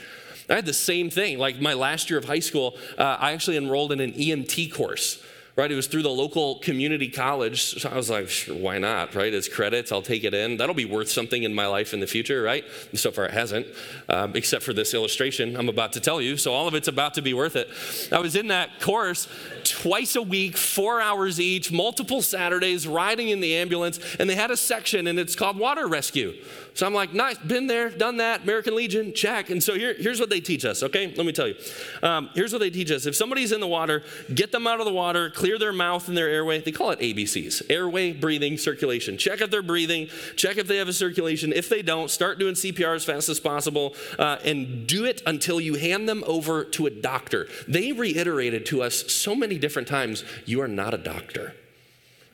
I 0.50 0.56
had 0.56 0.66
the 0.66 0.74
same 0.74 1.10
thing. 1.10 1.40
Like 1.40 1.60
my 1.60 1.74
last 1.74 2.10
year 2.10 2.20
of 2.20 2.26
high 2.26 2.40
school, 2.40 2.78
uh, 2.98 3.18
I 3.20 3.34
actually 3.34 3.58
enrolled 3.58 3.92
in 3.92 4.00
an 4.00 4.14
EMT 4.14 4.74
course 4.74 5.22
right? 5.56 5.72
It 5.72 5.76
was 5.76 5.86
through 5.86 6.02
the 6.02 6.10
local 6.10 6.56
community 6.60 7.10
college. 7.10 7.80
So 7.80 7.90
I 7.90 7.96
was 7.96 8.10
like, 8.10 8.30
why 8.48 8.80
not, 8.80 9.14
right? 9.14 9.32
It's 9.32 9.48
credits, 9.48 9.92
I'll 9.92 10.02
take 10.02 10.24
it 10.24 10.34
in. 10.34 10.58
That'll 10.58 10.74
be 10.74 10.86
worth 10.86 11.12
something 11.12 11.44
in 11.44 11.54
my 11.54 11.68
life 11.68 11.94
in 11.94 12.00
the 12.00 12.08
future, 12.08 12.42
right? 12.42 12.64
And 12.90 13.00
so 13.00 13.12
far 13.12 13.26
it 13.26 13.32
hasn't, 13.32 13.68
um, 14.10 14.36
except 14.36 14.64
for 14.64 14.74
this 14.74 14.94
illustration 14.96 15.56
I'm 15.56 15.70
about 15.70 15.94
to 15.94 16.00
tell 16.00 16.20
you. 16.20 16.38
So 16.38 16.54
all 16.54 16.68
of 16.68 16.74
it's 16.74 16.88
about 16.88 17.14
to 17.16 17.22
be 17.22 17.36
worth 17.36 17.56
it. 17.56 17.70
I 18.12 18.20
was 18.20 18.36
in 18.36 18.48
that 18.48 18.80
course 18.80 19.28
twice 19.64 20.16
a 20.16 20.24
week, 20.24 20.58
four 20.58 21.00
hours 21.00 21.40
each, 21.40 21.72
multiple 21.72 22.24
Saturdays, 22.24 22.88
riding 22.88 23.30
in 23.30 23.40
the 23.40 23.56
ambulance, 23.56 24.00
and 24.20 24.28
they 24.30 24.36
had 24.36 24.50
a 24.50 24.58
section 24.58 25.06
and 25.06 25.20
it's 25.20 25.36
called 25.36 25.58
water 25.58 25.88
rescue. 25.88 26.34
So 26.74 26.88
I'm 26.88 26.94
like, 26.94 27.14
nice, 27.14 27.38
been 27.38 27.68
there, 27.68 27.92
done 27.92 28.18
that, 28.18 28.44
American 28.44 28.76
Legion, 28.76 29.14
check. 29.14 29.52
And 29.52 29.62
so 29.62 29.76
here, 29.76 29.94
here's 29.94 30.20
what 30.20 30.32
they 30.32 30.40
teach 30.40 30.66
us, 30.66 30.82
okay? 30.82 31.14
Let 31.16 31.26
me 31.26 31.32
tell 31.32 31.48
you. 31.48 31.56
Um, 32.02 32.32
here's 32.34 32.52
what 32.52 32.60
they 32.60 32.72
teach 32.72 32.90
us. 32.90 33.06
If 33.06 33.16
somebody's 33.16 33.52
in 33.52 33.60
the 33.60 33.68
water, 33.68 34.02
get 34.34 34.52
them 34.52 34.66
out 34.66 34.80
of 34.80 34.88
the 34.88 34.94
water, 34.94 35.30
clear 35.44 35.60
their 35.60 35.74
mouth 35.74 36.08
and 36.08 36.16
their 36.16 36.30
airway. 36.30 36.62
They 36.62 36.72
call 36.72 36.92
it 36.92 37.02
ABCs 37.02 37.64
airway, 37.70 38.14
breathing, 38.14 38.58
circulation. 38.58 39.18
Check 39.18 39.42
if 39.42 39.52
they're 39.52 39.62
breathing, 39.62 40.08
check 40.38 40.56
if 40.56 40.70
they 40.70 40.78
have 40.78 40.88
a 40.88 40.94
circulation. 40.94 41.52
If 41.52 41.68
they 41.68 41.82
don't, 41.82 42.10
start 42.10 42.40
doing 42.40 42.54
CPR 42.54 42.96
as 42.96 43.04
fast 43.04 43.28
as 43.28 43.42
possible 43.42 43.94
uh, 44.18 44.38
and 44.46 44.88
do 44.88 45.04
it 45.04 45.22
until 45.26 45.60
you 45.60 45.76
hand 45.76 46.08
them 46.08 46.24
over 46.28 46.64
to 46.64 46.86
a 46.86 46.90
doctor. 46.90 47.50
They 47.68 47.92
reiterated 47.92 48.66
to 48.68 48.84
us 48.84 49.12
so 49.12 49.36
many 49.36 49.60
different 49.60 49.90
times 49.90 50.24
you 50.46 50.62
are 50.62 50.68
not 50.70 50.94
a 50.94 50.98
doctor 50.98 51.54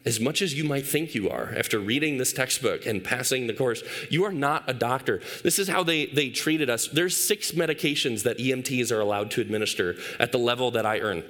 as 0.05 0.19
much 0.19 0.41
as 0.41 0.53
you 0.53 0.63
might 0.63 0.85
think 0.85 1.13
you 1.13 1.29
are 1.29 1.53
after 1.57 1.77
reading 1.79 2.17
this 2.17 2.31
textbook 2.31 2.85
and 2.85 3.03
passing 3.03 3.47
the 3.47 3.53
course, 3.53 3.83
you 4.09 4.23
are 4.23 4.31
not 4.31 4.63
a 4.67 4.73
doctor. 4.73 5.21
This 5.43 5.59
is 5.59 5.67
how 5.67 5.83
they, 5.83 6.05
they 6.05 6.29
treated 6.29 6.69
us. 6.69 6.87
There's 6.87 7.17
six 7.17 7.51
medications 7.51 8.23
that 8.23 8.37
EMTs 8.37 8.91
are 8.91 9.01
allowed 9.01 9.29
to 9.31 9.41
administer 9.41 9.97
at 10.19 10.31
the 10.31 10.39
level 10.39 10.71
that 10.71 10.85
I 10.85 10.99
earn. 10.99 11.23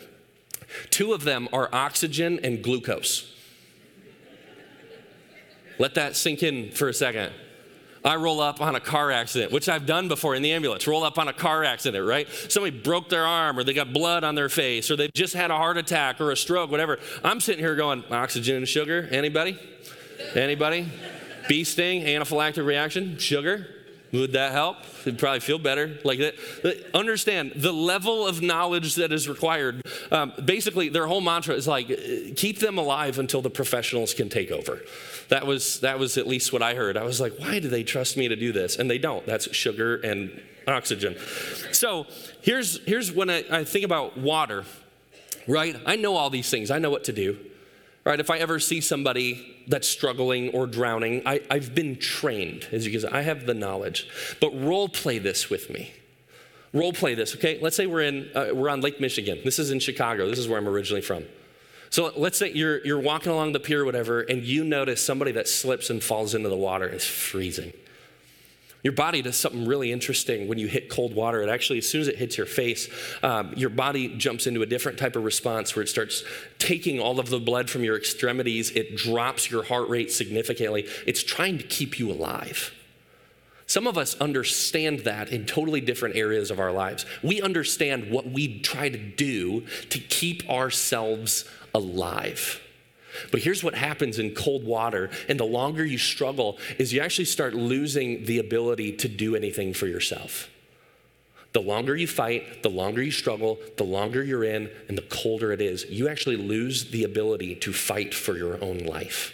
Two 0.89 1.13
of 1.13 1.23
them 1.23 1.47
are 1.53 1.69
oxygen 1.73 2.39
and 2.43 2.63
glucose. 2.63 3.36
Let 5.79 5.95
that 5.95 6.15
sink 6.15 6.43
in 6.43 6.71
for 6.71 6.89
a 6.89 6.93
second. 6.93 7.32
I 8.03 8.15
roll 8.15 8.39
up 8.39 8.62
on 8.62 8.75
a 8.75 8.79
car 8.79 9.12
accident, 9.12 9.51
which 9.51 9.67
I've 9.67 9.86
done 9.86 10.08
before 10.08 10.36
in 10.36 10.41
the 10.41 10.51
ambulance. 10.53 10.88
Roll 10.88 11.03
up 11.03 11.17
on 11.17 11.27
a 11.27 11.34
car 11.34 11.63
accident, 11.63 12.05
right? 12.05 12.27
Somebody 12.47 12.79
broke 12.79 13.10
their 13.10 13.25
arm 13.25 13.60
or 13.60 13.63
they 13.63 13.73
got 13.73 13.93
blood 13.93 14.23
on 14.23 14.36
their 14.36 14.49
face 14.49 14.89
or 14.89 14.95
they 14.95 15.10
just 15.13 15.34
had 15.34 15.51
a 15.51 15.58
heart 15.58 15.77
attack 15.77 16.21
or 16.21 16.32
a 16.32 16.38
stroke, 16.38 16.71
whatever. 16.71 16.97
I'm 17.23 17.41
sitting 17.41 17.63
here 17.63 17.75
going, 17.75 18.03
oxygen 18.10 18.58
and 18.58 18.67
sugar? 18.67 19.08
Anybody? 19.12 19.60
Anybody? 20.34 20.88
Bee 21.49 21.63
sting, 21.63 22.03
anaphylactic 22.03 22.65
reaction, 22.65 23.17
sugar? 23.17 23.67
Would 24.11 24.31
that 24.33 24.53
help? 24.53 24.77
It'd 25.01 25.19
probably 25.19 25.39
feel 25.39 25.59
better 25.59 25.99
like 26.03 26.19
that. 26.19 26.35
Understand 26.95 27.53
the 27.55 27.71
level 27.71 28.25
of 28.25 28.41
knowledge 28.41 28.95
that 28.95 29.11
is 29.11 29.29
required. 29.29 29.83
Um, 30.11 30.33
basically, 30.43 30.89
their 30.89 31.05
whole 31.05 31.21
mantra 31.21 31.53
is 31.53 31.67
like, 31.67 31.87
keep 32.35 32.59
them 32.59 32.77
alive 32.79 33.19
until 33.19 33.41
the 33.41 33.51
professionals 33.51 34.15
can 34.15 34.27
take 34.29 34.51
over. 34.51 34.81
That 35.29 35.45
was, 35.45 35.81
that 35.81 35.99
was 35.99 36.17
at 36.17 36.25
least 36.25 36.51
what 36.51 36.63
I 36.63 36.73
heard. 36.73 36.97
I 36.97 37.03
was 37.03 37.21
like, 37.21 37.37
why 37.37 37.59
do 37.59 37.69
they 37.69 37.83
trust 37.83 38.17
me 38.17 38.27
to 38.27 38.35
do 38.35 38.51
this? 38.51 38.77
And 38.77 38.89
they 38.89 38.97
don't. 38.97 39.25
That's 39.27 39.53
sugar 39.55 39.97
and 39.97 40.41
oxygen. 40.67 41.15
So 41.71 42.07
here's, 42.41 42.83
here's 42.85 43.11
when 43.11 43.29
I, 43.29 43.43
I 43.51 43.63
think 43.63 43.85
about 43.85 44.17
water, 44.17 44.65
right? 45.47 45.75
I 45.85 45.97
know 45.97 46.15
all 46.15 46.31
these 46.31 46.49
things, 46.49 46.71
I 46.71 46.79
know 46.79 46.89
what 46.89 47.03
to 47.05 47.13
do. 47.13 47.37
Right, 48.05 48.19
if 48.19 48.29
I 48.29 48.38
ever 48.38 48.59
see 48.59 48.79
somebody 48.81 49.63
that's 49.67 49.88
struggling 49.88 50.49
or 50.49 50.67
drowning, 50.67 51.21
I, 51.25 51.41
have 51.51 51.75
been 51.75 51.97
trained, 51.97 52.67
as 52.71 52.85
you 52.85 52.91
can 52.91 53.01
see, 53.01 53.07
I 53.07 53.21
have 53.21 53.45
the 53.45 53.53
knowledge. 53.53 54.07
But 54.39 54.51
role 54.59 54.88
play 54.88 55.19
this 55.19 55.49
with 55.49 55.69
me. 55.69 55.91
Role 56.73 56.93
play 56.93 57.13
this, 57.13 57.35
okay? 57.35 57.59
Let's 57.62 57.75
say 57.75 57.88
we're 57.88 58.03
in 58.03 58.29
uh, 58.35 58.49
we're 58.53 58.69
on 58.69 58.81
Lake 58.81 59.01
Michigan. 59.01 59.39
This 59.43 59.59
is 59.59 59.71
in 59.71 59.79
Chicago. 59.79 60.29
This 60.29 60.39
is 60.39 60.47
where 60.47 60.57
I'm 60.57 60.67
originally 60.67 61.01
from. 61.01 61.25
So 61.89 62.12
let's 62.15 62.38
say 62.38 62.51
you're, 62.51 62.85
you're 62.85 62.99
walking 62.99 63.31
along 63.31 63.53
the 63.53 63.59
pier 63.59 63.83
whatever, 63.83 64.21
and 64.21 64.43
you 64.43 64.63
notice 64.63 65.03
somebody 65.03 65.31
that 65.33 65.47
slips 65.47 65.89
and 65.89 66.03
falls 66.03 66.35
into 66.35 66.47
the 66.47 66.55
water 66.55 66.88
is 66.88 67.03
freezing. 67.03 67.73
Your 68.81 68.93
body 68.93 69.21
does 69.21 69.35
something 69.35 69.65
really 69.65 69.91
interesting 69.91 70.47
when 70.47 70.57
you 70.57 70.67
hit 70.67 70.89
cold 70.89 71.13
water. 71.13 71.41
It 71.41 71.49
actually, 71.49 71.79
as 71.79 71.89
soon 71.89 72.01
as 72.01 72.07
it 72.07 72.15
hits 72.15 72.37
your 72.37 72.45
face, 72.45 72.87
um, 73.21 73.53
your 73.57 73.69
body 73.69 74.15
jumps 74.15 74.47
into 74.47 74.61
a 74.61 74.65
different 74.65 74.97
type 74.97 75.17
of 75.17 75.23
response 75.25 75.75
where 75.75 75.83
it 75.83 75.89
starts 75.89 76.23
taking 76.59 76.99
all 76.99 77.19
of 77.19 77.29
the 77.29 77.39
blood 77.39 77.69
from 77.69 77.83
your 77.83 77.97
extremities. 77.97 78.71
It 78.71 78.95
drops 78.95 79.51
your 79.51 79.63
heart 79.63 79.89
rate 79.89 80.11
significantly. 80.11 80.87
It's 81.05 81.23
trying 81.23 81.57
to 81.57 81.65
keep 81.65 81.99
you 81.99 82.09
alive. 82.09 82.73
Some 83.67 83.85
of 83.85 83.97
us 83.97 84.15
understand 84.19 85.01
that 85.01 85.29
in 85.29 85.45
totally 85.45 85.81
different 85.81 86.15
areas 86.15 86.49
of 86.49 86.59
our 86.59 86.71
lives. 86.71 87.05
We 87.21 87.41
understand 87.41 88.09
what 88.09 88.25
we 88.27 88.61
try 88.61 88.89
to 88.89 88.97
do 88.97 89.65
to 89.89 89.99
keep 89.99 90.49
ourselves 90.49 91.45
alive. 91.75 92.61
But 93.31 93.41
here's 93.41 93.63
what 93.63 93.75
happens 93.75 94.19
in 94.19 94.35
cold 94.35 94.63
water, 94.63 95.09
and 95.27 95.39
the 95.39 95.45
longer 95.45 95.85
you 95.85 95.97
struggle, 95.97 96.57
is 96.77 96.93
you 96.93 97.01
actually 97.01 97.25
start 97.25 97.53
losing 97.53 98.25
the 98.25 98.39
ability 98.39 98.93
to 98.97 99.07
do 99.07 99.35
anything 99.35 99.73
for 99.73 99.87
yourself. 99.87 100.49
The 101.51 101.61
longer 101.61 101.95
you 101.95 102.07
fight, 102.07 102.61
the 102.61 102.69
longer 102.69 103.01
you 103.01 103.11
struggle, 103.11 103.57
the 103.77 103.83
longer 103.83 104.23
you're 104.23 104.43
in, 104.43 104.69
and 104.87 104.97
the 104.97 105.01
colder 105.03 105.51
it 105.51 105.61
is, 105.61 105.85
you 105.89 106.07
actually 106.07 106.35
lose 106.35 106.91
the 106.91 107.03
ability 107.03 107.55
to 107.55 107.73
fight 107.73 108.13
for 108.13 108.37
your 108.37 108.63
own 108.63 108.79
life. 108.79 109.33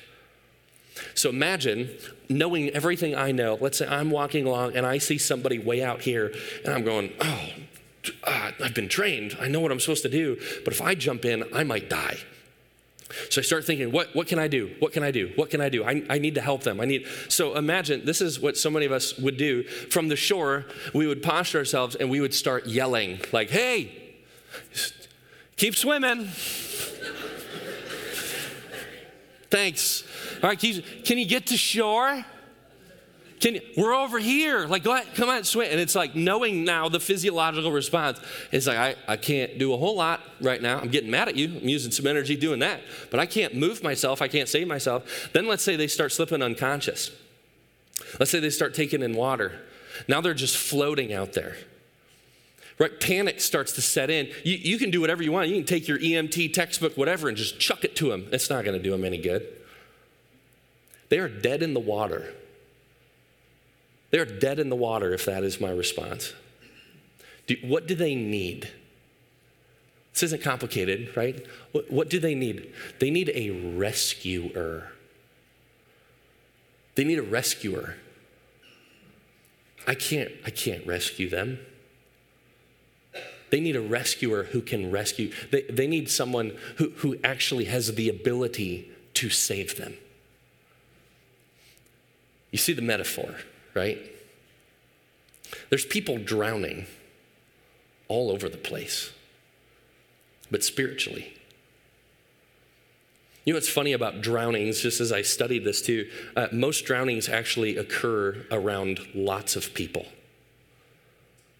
So 1.13 1.29
imagine 1.29 1.89
knowing 2.29 2.69
everything 2.69 3.15
I 3.15 3.33
know. 3.33 3.57
Let's 3.59 3.79
say 3.79 3.87
I'm 3.87 4.11
walking 4.11 4.47
along 4.47 4.77
and 4.77 4.85
I 4.85 4.97
see 4.97 5.17
somebody 5.17 5.59
way 5.59 5.83
out 5.83 6.01
here, 6.01 6.33
and 6.63 6.73
I'm 6.73 6.85
going, 6.85 7.11
oh, 7.19 7.49
uh, 8.23 8.51
I've 8.63 8.73
been 8.73 8.87
trained. 8.87 9.37
I 9.39 9.49
know 9.49 9.59
what 9.59 9.71
I'm 9.71 9.79
supposed 9.79 10.03
to 10.03 10.09
do. 10.09 10.39
But 10.63 10.73
if 10.73 10.81
I 10.81 10.95
jump 10.95 11.25
in, 11.25 11.43
I 11.53 11.63
might 11.63 11.89
die. 11.89 12.17
So 13.29 13.41
I 13.41 13.43
start 13.43 13.65
thinking, 13.65 13.91
what, 13.91 14.15
what 14.15 14.27
can 14.27 14.39
I 14.39 14.47
do? 14.47 14.75
What 14.79 14.93
can 14.93 15.03
I 15.03 15.11
do? 15.11 15.31
What 15.35 15.49
can 15.49 15.61
I 15.61 15.69
do? 15.69 15.83
I, 15.83 16.03
I 16.09 16.17
need 16.17 16.35
to 16.35 16.41
help 16.41 16.63
them. 16.63 16.79
I 16.79 16.85
need. 16.85 17.07
So 17.29 17.55
imagine 17.55 18.05
this 18.05 18.21
is 18.21 18.39
what 18.39 18.57
so 18.57 18.69
many 18.69 18.85
of 18.85 18.91
us 18.91 19.17
would 19.17 19.37
do. 19.37 19.63
From 19.63 20.07
the 20.07 20.15
shore, 20.15 20.65
we 20.93 21.07
would 21.07 21.23
posture 21.23 21.59
ourselves 21.59 21.95
and 21.95 22.09
we 22.09 22.21
would 22.21 22.33
start 22.33 22.65
yelling, 22.65 23.19
like, 23.31 23.49
hey, 23.49 24.13
keep 25.57 25.75
swimming. 25.75 26.27
Thanks. 29.49 30.03
All 30.43 30.49
right, 30.49 30.59
can 30.59 30.73
you, 30.73 30.81
can 31.03 31.17
you 31.17 31.25
get 31.25 31.47
to 31.47 31.57
shore? 31.57 32.25
Can 33.45 33.53
you, 33.53 33.61
we're 33.77 33.93
over 33.93 34.17
here. 34.17 34.65
Like, 34.65 34.83
go 34.83 34.95
ahead, 34.95 35.13
come 35.13 35.29
on, 35.29 35.43
swim. 35.43 35.67
And 35.69 35.79
it's 35.79 35.93
like 35.93 36.15
knowing 36.15 36.63
now 36.63 36.89
the 36.89 36.99
physiological 36.99 37.71
response. 37.71 38.19
It's 38.51 38.65
like, 38.65 38.79
I, 38.79 38.95
I 39.07 39.17
can't 39.17 39.59
do 39.59 39.71
a 39.71 39.77
whole 39.77 39.95
lot 39.95 40.21
right 40.41 40.59
now. 40.59 40.79
I'm 40.79 40.89
getting 40.89 41.11
mad 41.11 41.27
at 41.27 41.35
you. 41.35 41.49
I'm 41.49 41.69
using 41.69 41.91
some 41.91 42.07
energy 42.07 42.35
doing 42.35 42.57
that. 42.61 42.81
But 43.11 43.19
I 43.19 43.27
can't 43.27 43.53
move 43.53 43.83
myself. 43.83 44.19
I 44.19 44.27
can't 44.27 44.49
save 44.49 44.67
myself. 44.67 45.29
Then 45.31 45.45
let's 45.45 45.61
say 45.61 45.75
they 45.75 45.85
start 45.85 46.11
slipping 46.11 46.41
unconscious. 46.41 47.11
Let's 48.19 48.31
say 48.31 48.39
they 48.39 48.49
start 48.49 48.73
taking 48.73 49.03
in 49.03 49.13
water. 49.13 49.61
Now 50.07 50.21
they're 50.21 50.33
just 50.33 50.57
floating 50.57 51.13
out 51.13 51.33
there. 51.33 51.55
Right? 52.79 52.99
Panic 52.99 53.39
starts 53.39 53.73
to 53.73 53.81
set 53.83 54.09
in. 54.09 54.25
You, 54.43 54.55
you 54.55 54.79
can 54.79 54.89
do 54.89 55.01
whatever 55.01 55.21
you 55.21 55.31
want. 55.31 55.49
You 55.49 55.55
can 55.57 55.65
take 55.65 55.87
your 55.87 55.99
EMT 55.99 56.51
textbook, 56.53 56.97
whatever, 56.97 57.27
and 57.27 57.37
just 57.37 57.59
chuck 57.59 57.83
it 57.83 57.95
to 57.97 58.09
them. 58.09 58.27
It's 58.31 58.49
not 58.49 58.65
going 58.65 58.75
to 58.75 58.83
do 58.83 58.89
them 58.89 59.05
any 59.05 59.19
good. 59.19 59.45
They 61.09 61.19
are 61.19 61.29
dead 61.29 61.61
in 61.61 61.75
the 61.75 61.79
water. 61.79 62.33
They're 64.15 64.23
dead 64.23 64.59
in 64.59 64.69
the 64.69 64.77
water 64.77 65.13
if 65.13 65.25
that 65.25 65.43
is 65.43 65.59
my 65.59 65.71
response. 65.71 66.31
Do, 67.47 67.57
what 67.61 67.85
do 67.85 67.95
they 67.95 68.15
need? 68.15 68.69
This 70.13 70.23
isn't 70.23 70.41
complicated, 70.41 71.17
right? 71.17 71.45
What, 71.73 71.91
what 71.91 72.09
do 72.09 72.21
they 72.21 72.33
need? 72.33 72.71
They 72.99 73.11
need 73.11 73.29
a 73.35 73.49
rescuer. 73.49 74.93
They 76.95 77.03
need 77.03 77.19
a 77.19 77.23
rescuer. 77.23 77.97
I 79.85 79.95
can't, 79.95 80.31
I 80.45 80.49
can't 80.49 80.87
rescue 80.87 81.29
them. 81.29 81.59
They 83.49 83.59
need 83.59 83.75
a 83.75 83.81
rescuer 83.81 84.43
who 84.43 84.61
can 84.61 84.91
rescue. 84.91 85.33
They, 85.51 85.63
they 85.63 85.87
need 85.87 86.09
someone 86.09 86.55
who, 86.77 86.91
who 86.99 87.17
actually 87.21 87.65
has 87.65 87.93
the 87.95 88.07
ability 88.07 88.89
to 89.15 89.29
save 89.29 89.75
them. 89.75 89.95
You 92.51 92.57
see 92.57 92.71
the 92.71 92.81
metaphor 92.81 93.35
right? 93.75 93.99
There's 95.69 95.85
people 95.85 96.17
drowning 96.17 96.87
all 98.07 98.31
over 98.31 98.49
the 98.49 98.57
place, 98.57 99.11
but 100.49 100.63
spiritually. 100.63 101.33
You 103.43 103.53
know 103.53 103.57
what's 103.57 103.69
funny 103.69 103.93
about 103.93 104.21
drownings, 104.21 104.81
just 104.81 104.99
as 104.99 105.11
I 105.11 105.21
studied 105.21 105.63
this 105.63 105.81
too, 105.81 106.09
uh, 106.35 106.47
most 106.51 106.85
drownings 106.85 107.29
actually 107.29 107.77
occur 107.77 108.45
around 108.51 108.99
lots 109.13 109.55
of 109.55 109.73
people. 109.75 110.07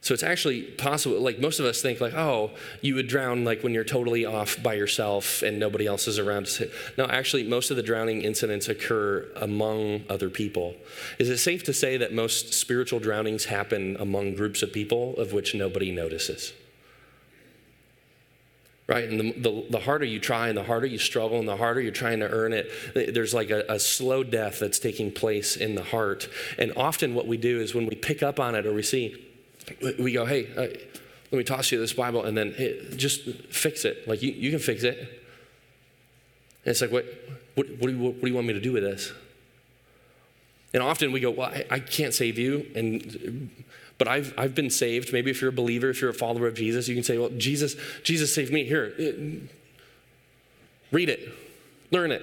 So 0.05 0.13
it's 0.13 0.21
actually 0.21 0.61
possible, 0.61 1.19
like 1.19 1.39
most 1.39 1.59
of 1.59 1.65
us 1.65 1.81
think, 1.81 1.99
like, 1.99 2.13
oh, 2.13 2.51
you 2.81 2.93
would 2.93 3.07
drown 3.07 3.43
like 3.43 3.63
when 3.63 3.73
you're 3.73 3.83
totally 3.83 4.23
off 4.23 4.61
by 4.61 4.75
yourself 4.75 5.41
and 5.41 5.57
nobody 5.57 5.87
else 5.87 6.07
is 6.07 6.19
around. 6.19 6.47
No, 6.95 7.05
actually, 7.05 7.41
most 7.45 7.71
of 7.71 7.75
the 7.75 7.81
drowning 7.81 8.21
incidents 8.21 8.69
occur 8.69 9.27
among 9.35 10.03
other 10.07 10.29
people. 10.29 10.75
Is 11.17 11.31
it 11.31 11.39
safe 11.39 11.63
to 11.63 11.73
say 11.73 11.97
that 11.97 12.13
most 12.13 12.53
spiritual 12.53 12.99
drownings 12.99 13.45
happen 13.45 13.97
among 13.99 14.35
groups 14.35 14.61
of 14.61 14.71
people 14.71 15.17
of 15.17 15.33
which 15.33 15.55
nobody 15.55 15.91
notices? 15.91 16.53
right? 18.87 19.09
And 19.09 19.19
the, 19.19 19.31
the, 19.31 19.65
the, 19.71 19.79
harder 19.79 20.05
you 20.05 20.19
try 20.19 20.47
and 20.47 20.55
the 20.55 20.63
harder 20.63 20.85
you 20.85 20.99
struggle 20.99 21.39
and 21.39 21.47
the 21.47 21.57
harder 21.57 21.81
you're 21.81 21.91
trying 21.91 22.19
to 22.19 22.29
earn 22.29 22.53
it, 22.53 22.69
there's 22.93 23.33
like 23.33 23.49
a, 23.49 23.65
a, 23.67 23.79
slow 23.79 24.23
death 24.23 24.59
that's 24.59 24.77
taking 24.77 25.11
place 25.11 25.55
in 25.55 25.73
the 25.73 25.81
heart. 25.81 26.29
And 26.59 26.71
often 26.77 27.15
what 27.15 27.25
we 27.25 27.37
do 27.37 27.59
is 27.59 27.73
when 27.73 27.87
we 27.87 27.95
pick 27.95 28.21
up 28.21 28.39
on 28.39 28.53
it 28.53 28.67
or 28.67 28.73
we 28.73 28.83
see, 28.83 29.24
we 29.99 30.11
go, 30.13 30.25
hey, 30.25 30.47
uh, 30.55 30.67
let 31.31 31.37
me 31.37 31.43
toss 31.43 31.71
you 31.71 31.79
this 31.79 31.93
Bible 31.93 32.23
and 32.23 32.37
then 32.37 32.53
hey, 32.53 32.95
just 32.95 33.27
fix 33.49 33.85
it. 33.85 34.07
Like, 34.07 34.21
you, 34.21 34.31
you 34.31 34.51
can 34.51 34.59
fix 34.59 34.83
it. 34.83 34.97
And 34.99 36.71
it's 36.71 36.81
like, 36.81 36.91
what, 36.91 37.05
what, 37.55 37.67
what, 37.69 37.87
do 37.87 37.89
you, 37.89 37.99
what 37.99 38.21
do 38.21 38.27
you 38.27 38.33
want 38.33 38.47
me 38.47 38.53
to 38.53 38.59
do 38.59 38.71
with 38.71 38.83
this? 38.83 39.11
And 40.73 40.83
often 40.83 41.11
we 41.11 41.19
go, 41.19 41.31
well, 41.31 41.47
I, 41.47 41.65
I 41.71 41.79
can't 41.79 42.13
save 42.13 42.37
you. 42.37 42.69
And 42.75 43.49
but 43.97 44.07
I've, 44.07 44.33
I've 44.37 44.53
been 44.53 44.69
saved. 44.69 45.13
Maybe 45.13 45.31
if 45.31 45.41
you're 45.41 45.49
a 45.49 45.53
believer, 45.53 45.89
if 45.89 46.01
you're 46.01 46.09
a 46.09 46.13
follower 46.13 46.47
of 46.47 46.55
Jesus, 46.55 46.87
you 46.87 46.95
can 46.95 47.03
say, 47.03 47.17
well, 47.17 47.29
Jesus, 47.29 47.75
Jesus 48.03 48.33
saved 48.33 48.51
me. 48.51 48.65
Here, 48.65 48.93
read 50.91 51.09
it, 51.09 51.29
learn 51.91 52.11
it, 52.11 52.21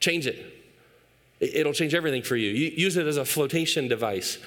change 0.00 0.26
it. 0.26 0.54
It'll 1.38 1.74
change 1.74 1.94
everything 1.94 2.22
for 2.22 2.34
you. 2.36 2.50
Use 2.50 2.96
it 2.96 3.06
as 3.06 3.18
a 3.18 3.24
flotation 3.26 3.88
device. 3.88 4.38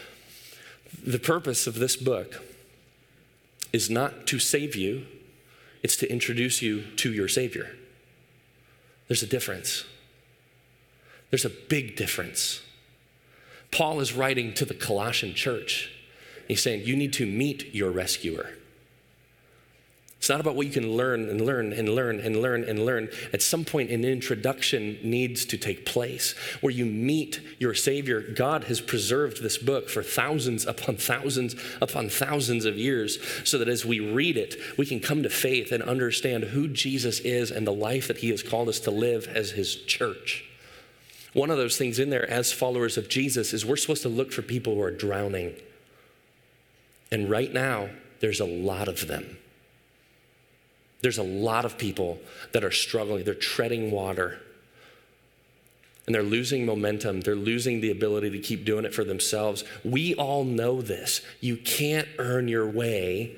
The 1.06 1.20
purpose 1.20 1.68
of 1.68 1.76
this 1.76 1.96
book 1.96 2.44
is 3.72 3.90
not 3.90 4.26
to 4.28 4.40
save 4.40 4.76
you, 4.76 5.06
it's 5.84 5.96
to 5.98 6.12
introduce 6.12 6.62
you 6.62 6.84
to 6.98 7.14
your 7.14 7.28
Savior. 7.28 7.76
There's 9.08 9.24
a 9.24 9.28
difference. 9.28 9.86
There's 11.30 11.46
a 11.46 11.50
big 11.50 11.96
difference. 11.96 12.62
Paul 13.72 14.00
is 14.00 14.14
writing 14.14 14.54
to 14.56 14.66
the 14.66 14.74
Colossian 14.74 15.34
church. 15.36 15.92
He's 16.48 16.62
saying, 16.62 16.86
You 16.86 16.96
need 16.96 17.14
to 17.14 17.26
meet 17.26 17.74
your 17.74 17.92
rescuer. 17.92 18.52
It's 20.20 20.28
not 20.28 20.42
about 20.42 20.56
what 20.56 20.68
you 20.68 20.74
can 20.74 20.98
learn 20.98 21.30
and 21.30 21.40
learn 21.40 21.72
and 21.72 21.88
learn 21.88 22.20
and 22.20 22.42
learn 22.42 22.66
and 22.66 22.86
learn. 22.86 23.08
At 23.32 23.42
some 23.42 23.64
point, 23.64 23.90
an 23.90 24.04
introduction 24.04 25.00
needs 25.02 25.46
to 25.46 25.58
take 25.58 25.86
place 25.86 26.36
where 26.60 26.74
you 26.74 26.86
meet 26.86 27.40
your 27.58 27.74
Savior. 27.74 28.20
God 28.20 28.66
has 28.66 28.82
preserved 28.82 29.42
this 29.42 29.58
book 29.58 29.88
for 29.88 30.04
thousands 30.04 30.66
upon 30.66 30.98
thousands 30.98 31.56
upon 31.82 32.10
thousands 32.10 32.66
of 32.66 32.78
years 32.78 33.18
so 33.46 33.58
that 33.60 33.70
as 33.70 33.86
we 33.86 34.02
read 34.02 34.36
it, 34.36 34.58
we 34.78 34.86
can 34.86 35.00
come 35.00 35.24
to 35.24 35.30
faith 35.30 35.72
and 35.72 35.82
understand 35.82 36.44
who 36.44 36.68
Jesus 36.68 37.22
is 37.22 37.50
and 37.50 37.66
the 37.66 37.72
life 37.72 38.10
that 38.10 38.18
He 38.18 38.30
has 38.32 38.44
called 38.44 38.68
us 38.68 38.82
to 38.82 38.92
live 38.92 39.26
as 39.34 39.52
His 39.52 39.74
church. 39.74 40.44
One 41.32 41.50
of 41.50 41.58
those 41.58 41.78
things 41.78 41.98
in 41.98 42.10
there 42.10 42.30
as 42.30 42.52
followers 42.52 42.98
of 42.98 43.08
Jesus 43.08 43.54
is 43.54 43.66
we're 43.66 43.78
supposed 43.78 44.02
to 44.02 44.10
look 44.10 44.34
for 44.34 44.42
people 44.42 44.76
who 44.76 44.82
are 44.82 44.92
drowning. 44.92 45.56
And 47.10 47.30
right 47.30 47.54
now, 47.54 47.90
there's 48.20 48.42
a 48.42 48.46
lot 48.46 48.90
of 48.90 49.08
them. 49.08 49.38
There's 51.02 51.18
a 51.18 51.24
lot 51.24 51.66
of 51.66 51.78
people 51.78 52.20
that 52.52 52.64
are 52.64 52.72
struggling, 52.72 53.24
they're 53.24 53.34
treading 53.34 53.92
water. 53.92 54.40
And 56.06 56.16
they're 56.16 56.24
losing 56.24 56.66
momentum. 56.66 57.22
They're 57.22 57.36
losing 57.36 57.82
the 57.82 57.92
ability 57.92 58.32
to 58.32 58.40
keep 58.40 58.66
doing 58.66 58.84
it 58.84 58.96
for 58.96 59.04
themselves. 59.04 59.64
We 59.84 60.16
all 60.16 60.44
know 60.44 60.82
this. 60.82 61.22
You 61.40 61.56
can't 61.56 62.08
earn 62.18 62.48
your 62.48 62.68
way 62.68 63.36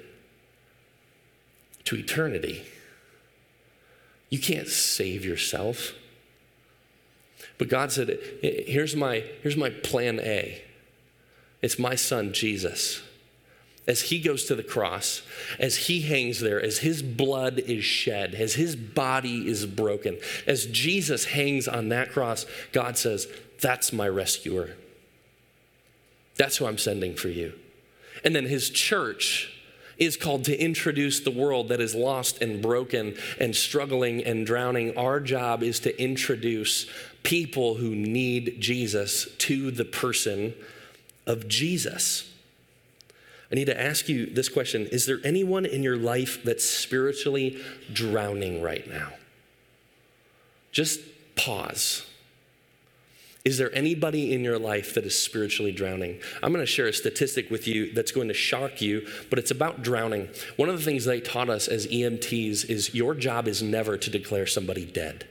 to 1.83 1.97
eternity. 1.97 2.63
You 4.29 4.39
can't 4.39 4.69
save 4.69 5.25
yourself. 5.25 5.91
But 7.57 7.67
God 7.67 7.91
said, 7.91 8.17
here's 8.41 8.95
my, 8.95 9.25
here's 9.43 9.57
my 9.57 9.69
plan 9.69 10.21
A. 10.21 10.63
It's 11.61 11.77
my 11.77 11.95
son, 11.95 12.31
Jesus 12.31 13.01
as 13.87 14.03
he 14.03 14.19
goes 14.19 14.45
to 14.45 14.55
the 14.55 14.63
cross, 14.63 15.23
as 15.59 15.75
he 15.75 16.01
hangs 16.01 16.39
there, 16.39 16.61
as 16.61 16.79
his 16.79 17.01
blood 17.01 17.59
is 17.59 17.83
shed, 17.83 18.35
as 18.35 18.53
his 18.53 18.75
body 18.75 19.47
is 19.47 19.65
broken, 19.65 20.17
as 20.45 20.67
Jesus 20.67 21.25
hangs 21.25 21.67
on 21.67 21.89
that 21.89 22.11
cross, 22.11 22.45
God 22.71 22.97
says, 22.97 23.27
That's 23.59 23.91
my 23.91 24.07
rescuer. 24.07 24.75
That's 26.35 26.57
who 26.57 26.65
I'm 26.65 26.77
sending 26.77 27.15
for 27.15 27.27
you. 27.27 27.53
And 28.23 28.35
then 28.35 28.45
his 28.45 28.69
church 28.69 29.51
is 29.97 30.17
called 30.17 30.43
to 30.45 30.59
introduce 30.59 31.19
the 31.19 31.31
world 31.31 31.69
that 31.69 31.79
is 31.79 31.93
lost 31.93 32.41
and 32.41 32.61
broken 32.61 33.15
and 33.39 33.55
struggling 33.55 34.23
and 34.23 34.45
drowning. 34.45 34.97
Our 34.97 35.19
job 35.19 35.61
is 35.61 35.79
to 35.81 36.01
introduce 36.01 36.87
people 37.23 37.75
who 37.75 37.95
need 37.95 38.57
Jesus 38.59 39.27
to 39.39 39.69
the 39.69 39.85
person 39.85 40.55
of 41.27 41.47
Jesus. 41.47 42.30
I 43.51 43.55
need 43.55 43.65
to 43.65 43.79
ask 43.79 44.07
you 44.07 44.27
this 44.27 44.49
question 44.49 44.87
Is 44.87 45.05
there 45.05 45.19
anyone 45.23 45.65
in 45.65 45.83
your 45.83 45.97
life 45.97 46.43
that's 46.43 46.63
spiritually 46.63 47.61
drowning 47.91 48.61
right 48.61 48.87
now? 48.89 49.09
Just 50.71 51.01
pause. 51.35 52.05
Is 53.43 53.57
there 53.57 53.73
anybody 53.73 54.33
in 54.33 54.41
your 54.41 54.59
life 54.59 54.93
that 54.93 55.03
is 55.03 55.17
spiritually 55.17 55.71
drowning? 55.71 56.19
I'm 56.43 56.53
going 56.53 56.63
to 56.63 56.71
share 56.71 56.87
a 56.87 56.93
statistic 56.93 57.49
with 57.49 57.67
you 57.67 57.91
that's 57.91 58.11
going 58.11 58.27
to 58.27 58.35
shock 58.35 58.81
you, 58.81 59.07
but 59.31 59.39
it's 59.39 59.49
about 59.49 59.81
drowning. 59.81 60.29
One 60.57 60.69
of 60.69 60.77
the 60.77 60.85
things 60.85 61.05
they 61.05 61.19
taught 61.19 61.49
us 61.49 61.67
as 61.67 61.87
EMTs 61.87 62.69
is 62.69 62.93
your 62.93 63.15
job 63.15 63.47
is 63.47 63.63
never 63.63 63.97
to 63.97 64.09
declare 64.11 64.45
somebody 64.45 64.85
dead. 64.85 65.27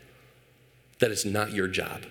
That 0.98 1.12
is 1.12 1.24
not 1.24 1.52
your 1.52 1.68
job. 1.68 2.02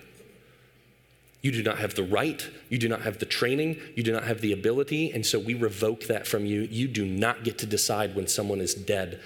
You 1.42 1.52
do 1.52 1.62
not 1.62 1.78
have 1.78 1.94
the 1.94 2.02
right, 2.02 2.48
you 2.68 2.78
do 2.78 2.88
not 2.88 3.02
have 3.02 3.18
the 3.18 3.26
training, 3.26 3.78
you 3.96 4.02
do 4.02 4.12
not 4.12 4.24
have 4.24 4.42
the 4.42 4.52
ability, 4.52 5.10
and 5.10 5.24
so 5.24 5.38
we 5.38 5.54
revoke 5.54 6.04
that 6.04 6.26
from 6.26 6.44
you. 6.44 6.62
You 6.62 6.86
do 6.86 7.06
not 7.06 7.44
get 7.44 7.56
to 7.58 7.66
decide 7.66 8.14
when 8.14 8.26
someone 8.26 8.60
is 8.60 8.74
dead 8.74 9.20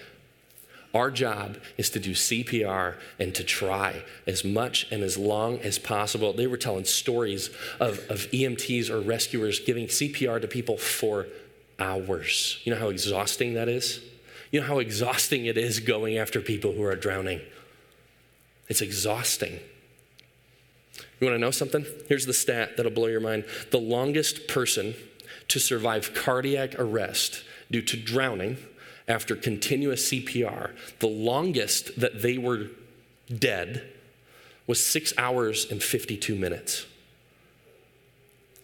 our 0.94 1.10
job 1.10 1.58
is 1.76 1.90
to 1.90 1.98
do 1.98 2.12
CPR 2.12 2.94
and 3.18 3.34
to 3.34 3.42
try 3.42 4.04
as 4.28 4.44
much 4.44 4.86
and 4.92 5.02
as 5.02 5.18
long 5.18 5.58
as 5.58 5.78
possible. 5.78 6.32
They 6.32 6.46
were 6.46 6.56
telling 6.56 6.84
stories 6.84 7.50
of, 7.80 7.98
of 8.08 8.30
EMTs 8.30 8.88
or 8.88 9.00
rescuers 9.00 9.58
giving 9.58 9.88
CPR 9.88 10.40
to 10.40 10.46
people 10.46 10.76
for 10.76 11.26
hours. 11.80 12.60
You 12.62 12.72
know 12.72 12.78
how 12.78 12.90
exhausting 12.90 13.54
that 13.54 13.68
is? 13.68 14.00
You 14.52 14.60
know 14.60 14.68
how 14.68 14.78
exhausting 14.78 15.46
it 15.46 15.58
is 15.58 15.80
going 15.80 16.16
after 16.16 16.40
people 16.40 16.72
who 16.72 16.84
are 16.84 16.94
drowning? 16.94 17.40
It's 18.68 18.80
exhausting. 18.80 19.58
You 21.20 21.26
want 21.26 21.34
to 21.34 21.38
know 21.38 21.50
something? 21.50 21.86
Here's 22.08 22.26
the 22.26 22.34
stat 22.34 22.76
that'll 22.76 22.92
blow 22.92 23.06
your 23.06 23.20
mind. 23.20 23.44
The 23.70 23.78
longest 23.78 24.46
person 24.46 24.94
to 25.48 25.58
survive 25.58 26.14
cardiac 26.14 26.78
arrest 26.78 27.44
due 27.70 27.82
to 27.82 27.96
drowning 27.96 28.58
after 29.06 29.36
continuous 29.36 30.10
CPR, 30.10 30.74
the 31.00 31.06
longest 31.06 32.00
that 32.00 32.22
they 32.22 32.38
were 32.38 32.68
dead 33.38 33.82
was 34.66 34.84
six 34.84 35.12
hours 35.18 35.70
and 35.70 35.82
52 35.82 36.34
minutes. 36.34 36.86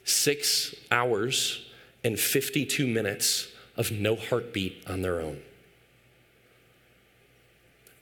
Six 0.04 0.74
hours 0.90 1.66
and 2.02 2.18
52 2.18 2.86
minutes 2.86 3.48
of 3.76 3.90
no 3.90 4.16
heartbeat 4.16 4.82
on 4.86 5.02
their 5.02 5.20
own. 5.20 5.40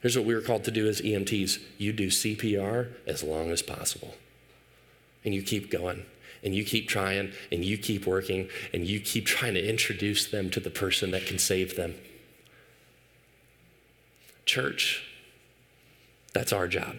Here's 0.01 0.15
what 0.15 0.25
we 0.25 0.33
were 0.33 0.41
called 0.41 0.63
to 0.63 0.71
do 0.71 0.87
as 0.87 1.01
EMTs 1.01 1.59
you 1.77 1.91
do 1.91 2.07
CPR 2.07 2.93
as 3.05 3.23
long 3.23 3.51
as 3.51 3.61
possible. 3.61 4.15
And 5.25 5.33
you 5.33 5.41
keep 5.41 5.69
going, 5.69 6.05
and 6.41 6.55
you 6.55 6.63
keep 6.63 6.87
trying, 6.87 7.33
and 7.51 7.65
you 7.65 7.77
keep 7.77 8.07
working, 8.07 8.47
and 8.73 8.87
you 8.87 9.01
keep 9.01 9.25
trying 9.25 9.55
to 9.55 9.69
introduce 9.69 10.25
them 10.25 10.49
to 10.51 10.61
the 10.61 10.69
person 10.69 11.11
that 11.11 11.25
can 11.25 11.37
save 11.37 11.75
them. 11.75 11.95
Church, 14.45 15.03
that's 16.33 16.53
our 16.53 16.67
job. 16.67 16.95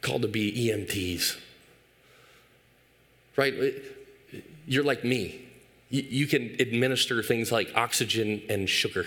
Called 0.00 0.22
to 0.22 0.28
be 0.28 0.68
EMTs. 0.68 1.38
Right? 3.36 3.54
You're 4.66 4.84
like 4.84 5.04
me. 5.04 5.44
You 5.90 6.26
can 6.26 6.56
administer 6.58 7.22
things 7.22 7.52
like 7.52 7.70
oxygen 7.76 8.42
and 8.50 8.68
sugar 8.68 9.06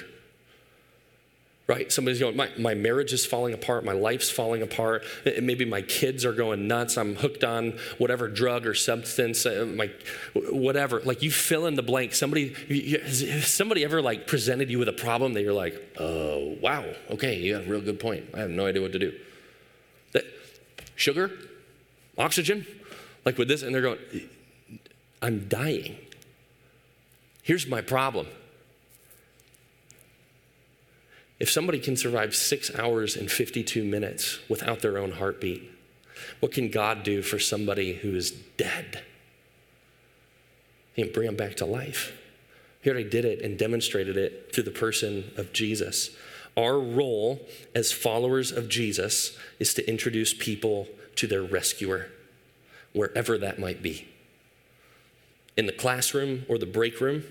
right? 1.68 1.92
Somebody's 1.92 2.20
going, 2.20 2.36
my, 2.36 2.50
my 2.58 2.74
marriage 2.74 3.14
is 3.14 3.26
falling 3.26 3.54
apart, 3.54 3.86
my 3.86 3.94
life's 3.94 4.30
falling 4.30 4.62
apart, 4.62 5.04
maybe 5.42 5.64
my 5.64 5.82
kids 5.82 6.26
are 6.26 6.34
going 6.34 6.68
nuts, 6.68 6.98
I'm 6.98 7.16
hooked 7.16 7.44
on 7.44 7.78
whatever 7.98 8.28
drug 8.28 8.66
or 8.66 8.74
substance, 8.74 9.46
uh, 9.46 9.66
my, 9.74 9.90
whatever. 10.34 11.00
Like 11.02 11.22
you 11.22 11.32
fill 11.32 11.68
in 11.68 11.76
the 11.76 11.84
blank. 11.84 12.14
Somebody, 12.14 12.54
somebody 13.42 13.86
ever 13.86 14.02
like 14.02 14.28
presented 14.28 14.70
you 14.70 14.80
with 14.80 14.90
a 14.90 14.94
problem 14.94 15.34
that 15.34 15.44
you're 15.44 15.54
like, 15.54 15.96
oh, 16.00 16.58
wow, 16.62 16.84
okay, 17.12 17.38
you 17.38 17.56
got 17.58 17.66
a 17.66 17.70
real 17.70 17.82
good 17.82 18.00
point. 18.00 18.26
I 18.34 18.40
have 18.40 18.50
no 18.50 18.66
idea 18.66 18.82
what 18.82 18.92
to 18.92 19.00
do. 19.00 19.14
That, 20.12 20.26
sugar, 20.96 21.32
oxygen, 22.18 22.66
like 23.24 23.38
with 23.38 23.48
this, 23.48 23.64
and 23.64 23.74
they're 23.74 23.82
going, 23.82 24.00
I'm 25.22 25.48
dying. 25.48 25.98
Here's 27.44 27.68
my 27.68 27.82
problem. 27.82 28.28
If 31.42 31.50
somebody 31.50 31.80
can 31.80 31.98
survive 31.98 32.36
six 32.36 32.70
hours 32.76 33.16
and 33.16 33.30
52 33.30 33.84
minutes 33.84 34.38
without 34.48 34.82
their 34.82 35.00
own 35.00 35.14
heartbeat, 35.14 35.72
what 36.40 36.52
can 36.52 36.70
God 36.70 37.02
do 37.02 37.24
for 37.24 37.40
somebody 37.40 37.96
who 37.96 38.16
is 38.16 38.30
dead? 38.30 39.02
He 40.94 41.02
can 41.02 41.12
bring 41.12 41.26
them 41.26 41.36
back 41.36 41.56
to 41.56 41.66
life. 41.66 42.16
He 42.82 42.92
already 42.92 43.10
did 43.10 43.26
it 43.26 43.42
and 43.42 43.58
demonstrated 43.58 44.18
it 44.18 44.54
through 44.54 44.66
the 44.66 44.70
person 44.70 45.32
of 45.36 45.52
Jesus. 45.52 46.12
Our 46.56 46.80
role 46.80 47.42
as 47.74 47.92
followers 47.92 48.52
of 48.52 48.70
Jesus 48.70 49.36
is 49.58 49.74
to 49.74 49.90
introduce 49.90 50.36
people 50.36 50.90
to 51.16 51.26
their 51.26 51.42
rescuer, 51.42 52.12
wherever 52.94 53.40
that 53.40 53.58
might 53.58 53.82
be. 53.82 54.08
In 55.58 55.66
the 55.66 55.72
classroom 55.72 56.46
or 56.48 56.60
the 56.60 56.68
break 56.68 57.02
room, 57.02 57.24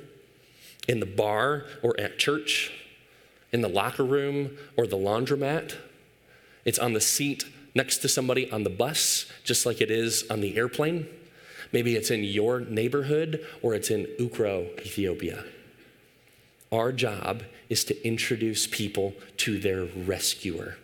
in 0.89 0.99
the 0.99 1.07
bar 1.07 1.67
or 1.81 1.95
at 2.01 2.19
church, 2.19 2.73
in 3.53 3.61
the 3.61 3.69
locker 3.69 4.05
room 4.05 4.57
or 4.77 4.87
the 4.87 4.97
laundromat. 4.97 5.77
It's 6.65 6.79
on 6.79 6.93
the 6.93 7.01
seat 7.01 7.45
next 7.75 7.99
to 7.99 8.09
somebody 8.09 8.51
on 8.51 8.65
the 8.65 8.71
bus, 8.71 9.27
just 9.45 9.67
like 9.67 9.81
it 9.81 9.91
is 9.91 10.25
on 10.31 10.41
the 10.41 10.57
airplane. 10.57 11.07
Maybe 11.73 11.95
it's 11.97 12.11
in 12.11 12.25
your 12.25 12.61
neighborhood 12.61 13.47
or 13.63 13.75
it's 13.75 13.91
in 13.91 14.07
Wukro, 14.19 14.79
Ethiopia. 14.81 15.45
Our 16.73 16.93
job 16.93 17.43
is 17.69 17.85
to 17.85 18.07
introduce 18.07 18.67
people 18.67 19.15
to 19.39 19.59
their 19.59 19.85
rescuer. 19.85 20.77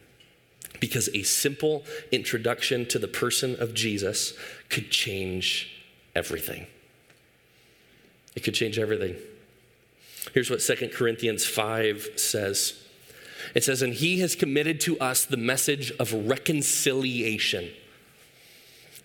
Because 0.81 1.09
a 1.15 1.23
simple 1.23 1.85
introduction 2.13 2.87
to 2.87 2.99
the 2.99 3.09
person 3.09 3.57
of 3.61 3.73
Jesus 3.75 4.35
could 4.69 4.91
change 4.91 5.85
everything. 6.15 6.67
It 8.35 8.41
could 8.41 8.55
change 8.55 8.79
everything. 8.79 9.17
Here's 10.35 10.51
what 10.51 10.61
2 10.61 10.89
Corinthians 10.89 11.47
5 11.47 12.11
says 12.17 12.83
it 13.55 13.65
says, 13.65 13.83
And 13.83 13.95
he 13.95 14.21
has 14.21 14.35
committed 14.35 14.81
to 14.83 14.99
us 14.99 15.25
the 15.25 15.37
message 15.37 15.93
of 15.93 16.13
reconciliation. 16.13 17.71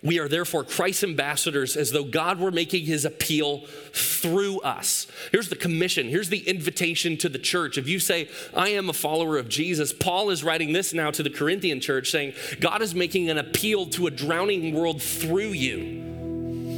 We 0.02 0.18
are 0.18 0.26
therefore 0.26 0.64
Christ's 0.64 1.04
ambassadors 1.04 1.76
as 1.76 1.92
though 1.92 2.02
God 2.02 2.40
were 2.40 2.50
making 2.50 2.86
his 2.86 3.04
appeal 3.04 3.66
through 3.92 4.60
us. 4.60 5.06
Here's 5.30 5.48
the 5.48 5.54
commission. 5.54 6.08
Here's 6.08 6.28
the 6.28 6.48
invitation 6.48 7.16
to 7.18 7.28
the 7.28 7.38
church. 7.38 7.78
If 7.78 7.88
you 7.88 8.00
say, 8.00 8.28
I 8.52 8.70
am 8.70 8.88
a 8.88 8.92
follower 8.92 9.38
of 9.38 9.48
Jesus, 9.48 9.92
Paul 9.92 10.30
is 10.30 10.42
writing 10.42 10.72
this 10.72 10.92
now 10.92 11.12
to 11.12 11.22
the 11.22 11.30
Corinthian 11.30 11.80
church 11.80 12.10
saying, 12.10 12.34
God 12.58 12.82
is 12.82 12.96
making 12.96 13.30
an 13.30 13.38
appeal 13.38 13.86
to 13.86 14.08
a 14.08 14.10
drowning 14.10 14.74
world 14.74 15.00
through 15.00 15.52
you. 15.52 16.22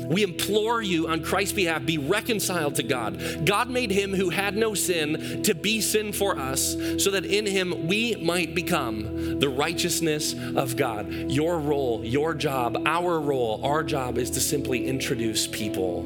We 0.09 0.23
implore 0.23 0.83
you 0.83 1.09
on 1.09 1.23
Christ's 1.23 1.55
behalf, 1.55 1.85
be 1.85 1.99
reconciled 1.99 2.77
to 2.77 2.83
God. 2.83 3.47
God 3.47 3.71
made 3.71 3.91
him 3.91 4.13
who 4.13 4.31
had 4.31 4.57
no 4.57 4.75
sin 4.75 5.43
to 5.45 5.55
be 5.55 5.81
sin 5.81 6.13
for 6.13 6.39
us, 6.39 6.77
so 6.99 7.11
that 7.11 7.25
in 7.25 7.47
him 7.47 7.87
we 7.87 8.17
might 8.17 8.55
become 8.55 9.39
the 9.39 9.49
righteousness 9.49 10.35
of 10.57 10.77
God. 10.77 11.13
Your 11.13 11.59
role, 11.59 12.05
your 12.05 12.35
job, 12.35 12.83
our 12.87 13.21
role, 13.21 13.61
our 13.65 13.83
job 13.83 14.19
is 14.19 14.31
to 14.33 14.41
simply 14.41 14.87
introduce 14.87 15.47
people 15.47 16.03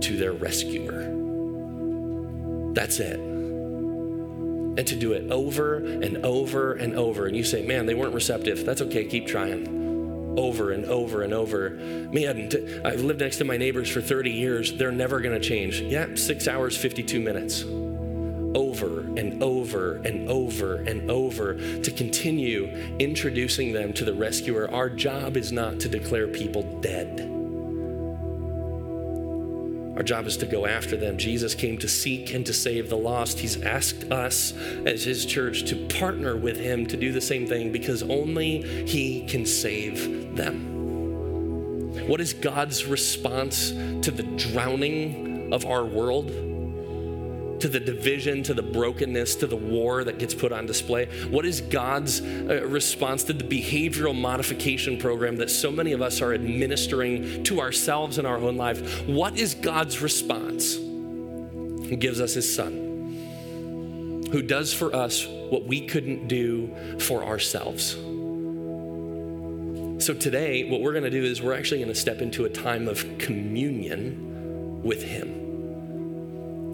to 0.00 0.16
their 0.16 0.32
rescuer. 0.32 1.06
That's 2.74 3.00
it. 3.00 3.18
And 3.18 4.86
to 4.86 4.96
do 4.96 5.12
it 5.12 5.30
over 5.30 5.76
and 5.76 6.24
over 6.24 6.74
and 6.74 6.94
over. 6.94 7.26
And 7.26 7.36
you 7.36 7.42
say, 7.42 7.66
man, 7.66 7.86
they 7.86 7.94
weren't 7.94 8.14
receptive. 8.14 8.64
That's 8.64 8.80
okay, 8.82 9.04
keep 9.04 9.26
trying 9.26 9.79
over 10.36 10.72
and 10.72 10.84
over 10.86 11.22
and 11.22 11.32
over. 11.32 11.70
Man, 11.70 12.50
I've 12.84 13.00
lived 13.00 13.20
next 13.20 13.38
to 13.38 13.44
my 13.44 13.56
neighbors 13.56 13.88
for 13.88 14.00
30 14.00 14.30
years. 14.30 14.76
They're 14.76 14.92
never 14.92 15.20
going 15.20 15.40
to 15.40 15.46
change. 15.46 15.80
Yeah, 15.80 16.14
six 16.14 16.48
hours, 16.48 16.76
52 16.76 17.20
minutes. 17.20 17.62
Over 18.52 19.00
and 19.00 19.42
over 19.42 19.96
and 20.04 20.28
over 20.28 20.76
and 20.76 21.10
over 21.10 21.54
to 21.54 21.90
continue 21.90 22.66
introducing 22.98 23.72
them 23.72 23.92
to 23.94 24.04
the 24.04 24.14
rescuer. 24.14 24.68
Our 24.72 24.90
job 24.90 25.36
is 25.36 25.52
not 25.52 25.78
to 25.80 25.88
declare 25.88 26.26
people 26.26 26.62
dead. 26.80 27.39
Our 30.00 30.04
job 30.04 30.26
is 30.26 30.38
to 30.38 30.46
go 30.46 30.64
after 30.64 30.96
them. 30.96 31.18
Jesus 31.18 31.54
came 31.54 31.76
to 31.76 31.86
seek 31.86 32.32
and 32.32 32.46
to 32.46 32.54
save 32.54 32.88
the 32.88 32.96
lost. 32.96 33.38
He's 33.38 33.60
asked 33.60 34.10
us 34.10 34.54
as 34.86 35.04
his 35.04 35.26
church 35.26 35.64
to 35.64 35.76
partner 35.88 36.38
with 36.38 36.56
him 36.56 36.86
to 36.86 36.96
do 36.96 37.12
the 37.12 37.20
same 37.20 37.46
thing 37.46 37.70
because 37.70 38.02
only 38.04 38.62
he 38.86 39.26
can 39.26 39.44
save 39.44 40.34
them. 40.34 42.08
What 42.08 42.18
is 42.18 42.32
God's 42.32 42.86
response 42.86 43.72
to 43.72 44.10
the 44.10 44.22
drowning 44.38 45.52
of 45.52 45.66
our 45.66 45.84
world? 45.84 46.30
To 47.60 47.68
the 47.68 47.80
division, 47.80 48.42
to 48.44 48.54
the 48.54 48.62
brokenness, 48.62 49.36
to 49.36 49.46
the 49.46 49.56
war 49.56 50.04
that 50.04 50.18
gets 50.18 50.34
put 50.34 50.52
on 50.52 50.66
display? 50.66 51.06
What 51.28 51.44
is 51.46 51.60
God's 51.60 52.20
uh, 52.20 52.66
response 52.66 53.24
to 53.24 53.32
the 53.32 53.44
behavioral 53.44 54.18
modification 54.18 54.98
program 54.98 55.36
that 55.36 55.50
so 55.50 55.70
many 55.70 55.92
of 55.92 56.02
us 56.02 56.20
are 56.20 56.34
administering 56.34 57.44
to 57.44 57.60
ourselves 57.60 58.18
in 58.18 58.26
our 58.26 58.36
own 58.36 58.56
life? 58.56 59.06
What 59.06 59.38
is 59.38 59.54
God's 59.54 60.00
response? 60.00 60.76
He 60.76 61.96
gives 61.96 62.20
us 62.20 62.34
His 62.34 62.52
Son, 62.54 64.28
who 64.30 64.42
does 64.42 64.72
for 64.72 64.94
us 64.94 65.26
what 65.26 65.64
we 65.64 65.86
couldn't 65.86 66.28
do 66.28 66.74
for 66.98 67.24
ourselves. 67.24 67.96
So 70.04 70.14
today, 70.14 70.70
what 70.70 70.80
we're 70.80 70.92
going 70.92 71.04
to 71.04 71.10
do 71.10 71.22
is 71.22 71.42
we're 71.42 71.52
actually 71.52 71.78
going 71.78 71.92
to 71.92 71.98
step 71.98 72.22
into 72.22 72.46
a 72.46 72.48
time 72.48 72.88
of 72.88 73.04
communion 73.18 74.82
with 74.82 75.02
Him. 75.02 75.39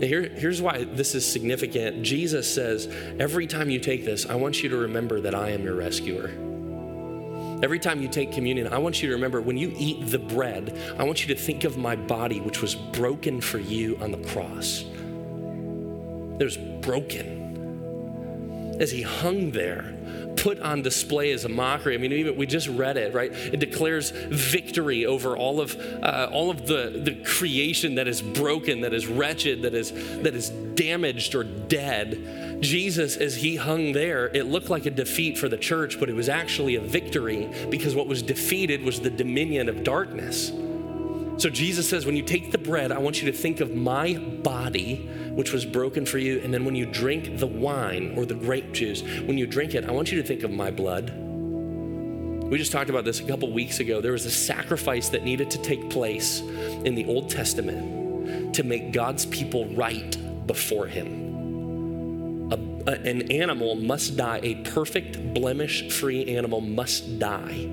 Here, 0.01 0.23
here's 0.29 0.61
why 0.61 0.85
this 0.85 1.15
is 1.15 1.31
significant. 1.31 2.03
Jesus 2.03 2.53
says, 2.53 2.87
Every 3.19 3.47
time 3.47 3.71
you 3.71 3.81
take 3.81 4.05
this, 4.05 4.27
I 4.27 4.35
want 4.35 4.63
you 4.63 4.69
to 4.69 4.77
remember 4.77 5.21
that 5.23 5.35
I 5.35 5.51
am 5.51 5.63
your 5.63 5.75
rescuer. 5.75 6.29
Every 7.63 7.79
time 7.79 8.03
you 8.03 8.09
take 8.09 8.33
communion, 8.33 8.69
I 8.69 8.77
want 8.77 9.03
you 9.03 9.09
to 9.09 9.15
remember 9.15 9.41
when 9.41 9.57
you 9.57 9.73
eat 9.79 10.11
the 10.11 10.19
bread, 10.19 10.79
I 10.99 11.05
want 11.05 11.27
you 11.27 11.35
to 11.35 11.41
think 11.41 11.65
of 11.65 11.79
my 11.79 11.97
body, 11.97 12.41
which 12.41 12.61
was 12.61 12.75
broken 12.75 13.41
for 13.41 13.59
you 13.59 13.97
on 14.03 14.13
the 14.13 14.23
cross. 14.29 14.85
Was 16.39 16.59
broken. 16.59 17.36
As 18.79 18.91
he 18.91 19.03
hung 19.03 19.53
there, 19.53 19.95
put 20.37 20.61
on 20.61 20.83
display 20.83 21.33
as 21.33 21.45
a 21.45 21.49
mockery. 21.49 21.95
I 21.95 21.99
mean, 21.99 22.12
even 22.12 22.37
we 22.37 22.47
just 22.47 22.69
read 22.69 22.97
it, 22.97 23.15
right? 23.15 23.33
It 23.33 23.59
declares 23.59 24.11
victory 24.11 25.07
over 25.07 25.37
all 25.37 25.61
of 25.61 25.77
uh, 26.03 26.29
all 26.31 26.51
of 26.51 26.67
the 26.67 27.01
the 27.03 27.17
creation 27.25 27.97
that 27.97 28.07
is 28.07 28.23
broken, 28.23 28.83
that 28.83 28.93
is 28.93 29.07
wretched, 29.07 29.62
that 29.62 29.75
is 29.75 29.93
that 30.23 30.35
is 30.35 30.51
damaged 30.51 31.35
or 31.35 31.45
dead. 31.45 32.59
Jesus, 32.61 33.17
as 33.17 33.37
he 33.37 33.57
hung 33.57 33.93
there, 33.93 34.29
it 34.29 34.45
looked 34.45 34.71
like 34.71 34.87
a 34.87 34.91
defeat 34.91 35.37
for 35.37 35.49
the 35.49 35.59
church, 35.59 35.99
but 35.99 36.09
it 36.09 36.15
was 36.15 36.29
actually 36.29 36.77
a 36.77 36.81
victory 36.81 37.51
because 37.71 37.95
what 37.95 38.07
was 38.07 38.23
defeated 38.23 38.83
was 38.83 39.01
the 39.01 39.11
dominion 39.11 39.69
of 39.69 39.85
darkness. 39.85 40.53
So 41.39 41.51
Jesus 41.51 41.87
says, 41.87 42.07
when 42.07 42.17
you 42.17 42.23
take 42.23 42.51
the 42.51 42.59
bread, 42.59 42.93
I 42.93 42.99
want 42.99 43.21
you 43.21 43.31
to 43.31 43.37
think 43.37 43.61
of 43.61 43.75
my 43.75 44.15
body, 44.15 45.07
which 45.37 45.53
was 45.53 45.66
broken 45.66 46.07
for 46.07 46.16
you. 46.16 46.40
And 46.40 46.53
then 46.53 46.64
when 46.64 46.75
you 46.75 46.87
drink 46.87 47.38
the 47.38 47.46
wine 47.46 48.14
or 48.16 48.25
the 48.25 48.35
grape 48.35 48.72
juice, 48.72 49.03
when 49.03 49.37
you 49.37 49.46
drink 49.46 49.75
it, 49.75 49.85
I 49.85 49.92
want 49.92 50.11
you 50.11 50.20
to 50.20 50.27
think 50.27 50.42
of 50.42 50.51
my 50.51 50.70
blood. 50.70 51.11
We 52.51 52.57
just 52.57 52.72
talked 52.72 52.88
about 52.88 53.05
this 53.05 53.20
a 53.20 53.25
couple 53.25 53.53
weeks 53.53 53.79
ago. 53.79 54.01
There 54.01 54.12
was 54.12 54.25
a 54.25 54.31
sacrifice 54.31 55.11
that 55.11 55.25
needed 55.25 55.51
to 55.51 55.59
take 55.59 55.90
place 55.90 56.40
in 56.40 56.94
the 56.94 57.05
Old 57.05 57.29
Testament 57.29 58.55
to 58.55 58.62
make 58.62 58.92
God's 58.92 59.27
people 59.27 59.66
right 59.75 60.16
before 60.46 60.87
Him. 60.87 62.51
A, 62.51 62.92
a, 62.92 62.94
an 63.03 63.31
animal 63.31 63.75
must 63.75 64.16
die, 64.16 64.40
a 64.42 64.55
perfect, 64.57 65.35
blemish 65.35 65.92
free 65.92 66.25
animal 66.35 66.62
must 66.62 67.18
die 67.18 67.68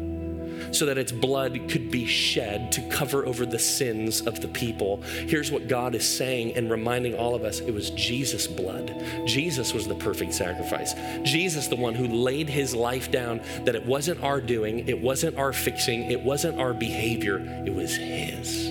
so 0.71 0.85
that 0.85 0.97
its 0.97 1.11
blood 1.11 1.69
could 1.69 1.91
be 1.91 2.05
shed 2.05 2.71
to 2.71 2.81
cover 2.89 3.25
over 3.25 3.45
the 3.45 3.59
sins 3.59 4.21
of 4.21 4.41
the 4.41 4.47
people. 4.47 5.01
Here's 5.01 5.51
what 5.51 5.67
God 5.67 5.95
is 5.95 6.07
saying 6.07 6.55
and 6.55 6.69
reminding 6.69 7.15
all 7.15 7.35
of 7.35 7.43
us 7.43 7.59
it 7.59 7.73
was 7.73 7.89
Jesus' 7.91 8.47
blood. 8.47 8.95
Jesus 9.25 9.73
was 9.73 9.87
the 9.87 9.95
perfect 9.95 10.33
sacrifice. 10.33 10.93
Jesus, 11.23 11.67
the 11.67 11.75
one 11.75 11.95
who 11.95 12.07
laid 12.07 12.49
his 12.49 12.75
life 12.75 13.11
down, 13.11 13.41
that 13.65 13.75
it 13.75 13.85
wasn't 13.85 14.21
our 14.23 14.41
doing, 14.41 14.87
it 14.87 14.99
wasn't 14.99 15.37
our 15.37 15.53
fixing, 15.53 16.11
it 16.11 16.21
wasn't 16.21 16.59
our 16.59 16.73
behavior, 16.73 17.37
it 17.65 17.73
was 17.73 17.95
his. 17.95 18.67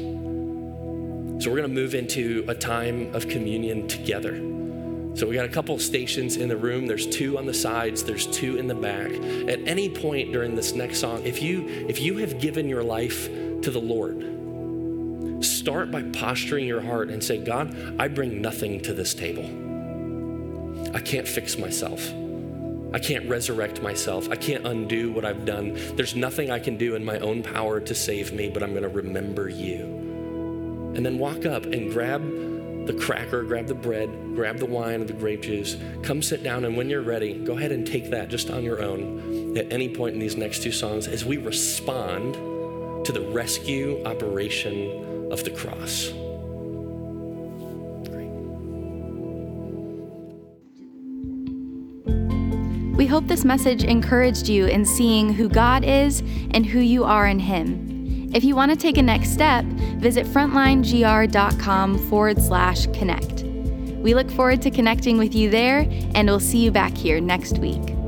So 1.43 1.51
we're 1.51 1.57
going 1.57 1.63
to 1.63 1.75
move 1.75 1.95
into 1.95 2.45
a 2.47 2.55
time 2.55 3.13
of 3.15 3.29
communion 3.29 3.89
together. 3.89 4.52
So 5.15 5.27
we 5.27 5.35
got 5.35 5.45
a 5.45 5.49
couple 5.49 5.79
stations 5.79 6.37
in 6.37 6.49
the 6.49 6.57
room. 6.57 6.87
There's 6.87 7.07
two 7.07 7.37
on 7.37 7.45
the 7.45 7.55
sides, 7.55 8.03
there's 8.03 8.27
two 8.27 8.57
in 8.57 8.67
the 8.67 8.75
back. 8.75 9.11
At 9.49 9.61
any 9.69 9.89
point 9.89 10.33
during 10.33 10.55
this 10.55 10.73
next 10.73 11.01
song, 11.01 11.23
if 11.25 11.43
you 11.43 11.69
if 11.89 12.01
you 12.01 12.17
have 12.19 12.41
given 12.41 12.69
your 12.69 12.83
life 12.83 13.27
to 13.27 13.71
the 13.71 13.79
Lord, 13.79 15.45
start 15.45 15.91
by 15.91 16.03
posturing 16.03 16.67
your 16.67 16.81
heart 16.81 17.11
and 17.11 17.23
say, 17.23 17.39
God, 17.39 17.77
I 18.01 18.09
bring 18.09 18.41
nothing 18.41 18.81
to 18.83 18.95
this 18.95 19.13
table. 19.13 19.45
I 20.95 21.01
can't 21.01 21.29
fix 21.29 21.59
myself. 21.59 22.13
I 22.95 22.99
can't 22.99 23.29
resurrect 23.29 23.83
myself. 23.83 24.29
I 24.31 24.37
can't 24.37 24.67
undo 24.67 25.13
what 25.13 25.25
I've 25.25 25.45
done. 25.45 25.79
There's 25.97 26.15
nothing 26.15 26.51
I 26.51 26.59
can 26.59 26.77
do 26.77 26.95
in 26.95 27.05
my 27.05 27.19
own 27.19 27.43
power 27.43 27.81
to 27.81 27.95
save 27.95 28.33
me, 28.33 28.51
but 28.51 28.63
I'm 28.63 28.71
going 28.71 28.83
to 28.83 28.89
remember 28.89 29.49
you. 29.49 30.93
And 30.95 31.05
then 31.05 31.19
walk 31.19 31.47
up 31.47 31.65
and 31.65 31.91
grab 31.91 32.23
the 32.87 32.93
cracker, 32.95 33.43
grab 33.45 33.67
the 33.67 33.75
bread, 33.75 34.11
grab 34.35 34.59
the 34.59 34.67
wine 34.67 35.01
or 35.01 35.05
the 35.05 35.13
grape 35.13 35.43
juice, 35.43 35.77
come 36.03 36.23
sit 36.23 36.43
down, 36.43 36.65
and 36.65 36.77
when 36.77 36.91
you're 36.91 37.03
ready, 37.03 37.35
go 37.35 37.57
ahead 37.57 37.73
and 37.73 37.87
take 37.87 38.11
that 38.11 38.29
just 38.29 38.51
on 38.51 38.65
your 38.65 38.83
own 38.83 39.57
at 39.57 39.73
any 39.73 39.89
point 39.95 40.15
in 40.15 40.21
these 40.21 40.37
next 40.37 40.63
two 40.63 40.73
songs 40.73 41.07
as 41.07 41.25
we 41.25 41.37
respond 41.37 42.35
to 43.05 43.13
the 43.13 43.21
rescue 43.33 44.03
operation 44.05 45.31
of 45.33 45.45
the 45.45 45.51
cross. 45.51 46.13
We 52.97 53.07
hope 53.07 53.27
this 53.27 53.45
message 53.45 53.83
encouraged 53.83 54.49
you 54.49 54.67
in 54.67 54.85
seeing 54.85 55.33
who 55.33 55.49
God 55.49 55.85
is 55.85 56.21
and 56.53 56.65
who 56.65 56.79
you 56.79 57.05
are 57.05 57.27
in 57.27 57.41
Him. 57.41 57.92
If 58.35 58.45
you 58.45 58.57
want 58.57 58.71
to 58.71 58.77
take 58.77 58.97
a 58.97 59.03
next 59.03 59.31
step, 59.31 59.65
visit 59.65 60.27
frontlinegr.com 60.27 61.99
forward 62.09 62.41
slash 62.41 62.87
connect. 62.87 63.43
We 64.03 64.15
look 64.15 64.31
forward 64.31 64.63
to 64.63 64.71
connecting 64.71 65.19
with 65.19 65.35
you 65.35 65.51
there, 65.51 65.87
and 66.15 66.29
we'll 66.29 66.41
see 66.41 66.59
you 66.59 66.71
back 66.71 66.97
here 66.97 67.21
next 67.21 67.59
week. 67.59 68.02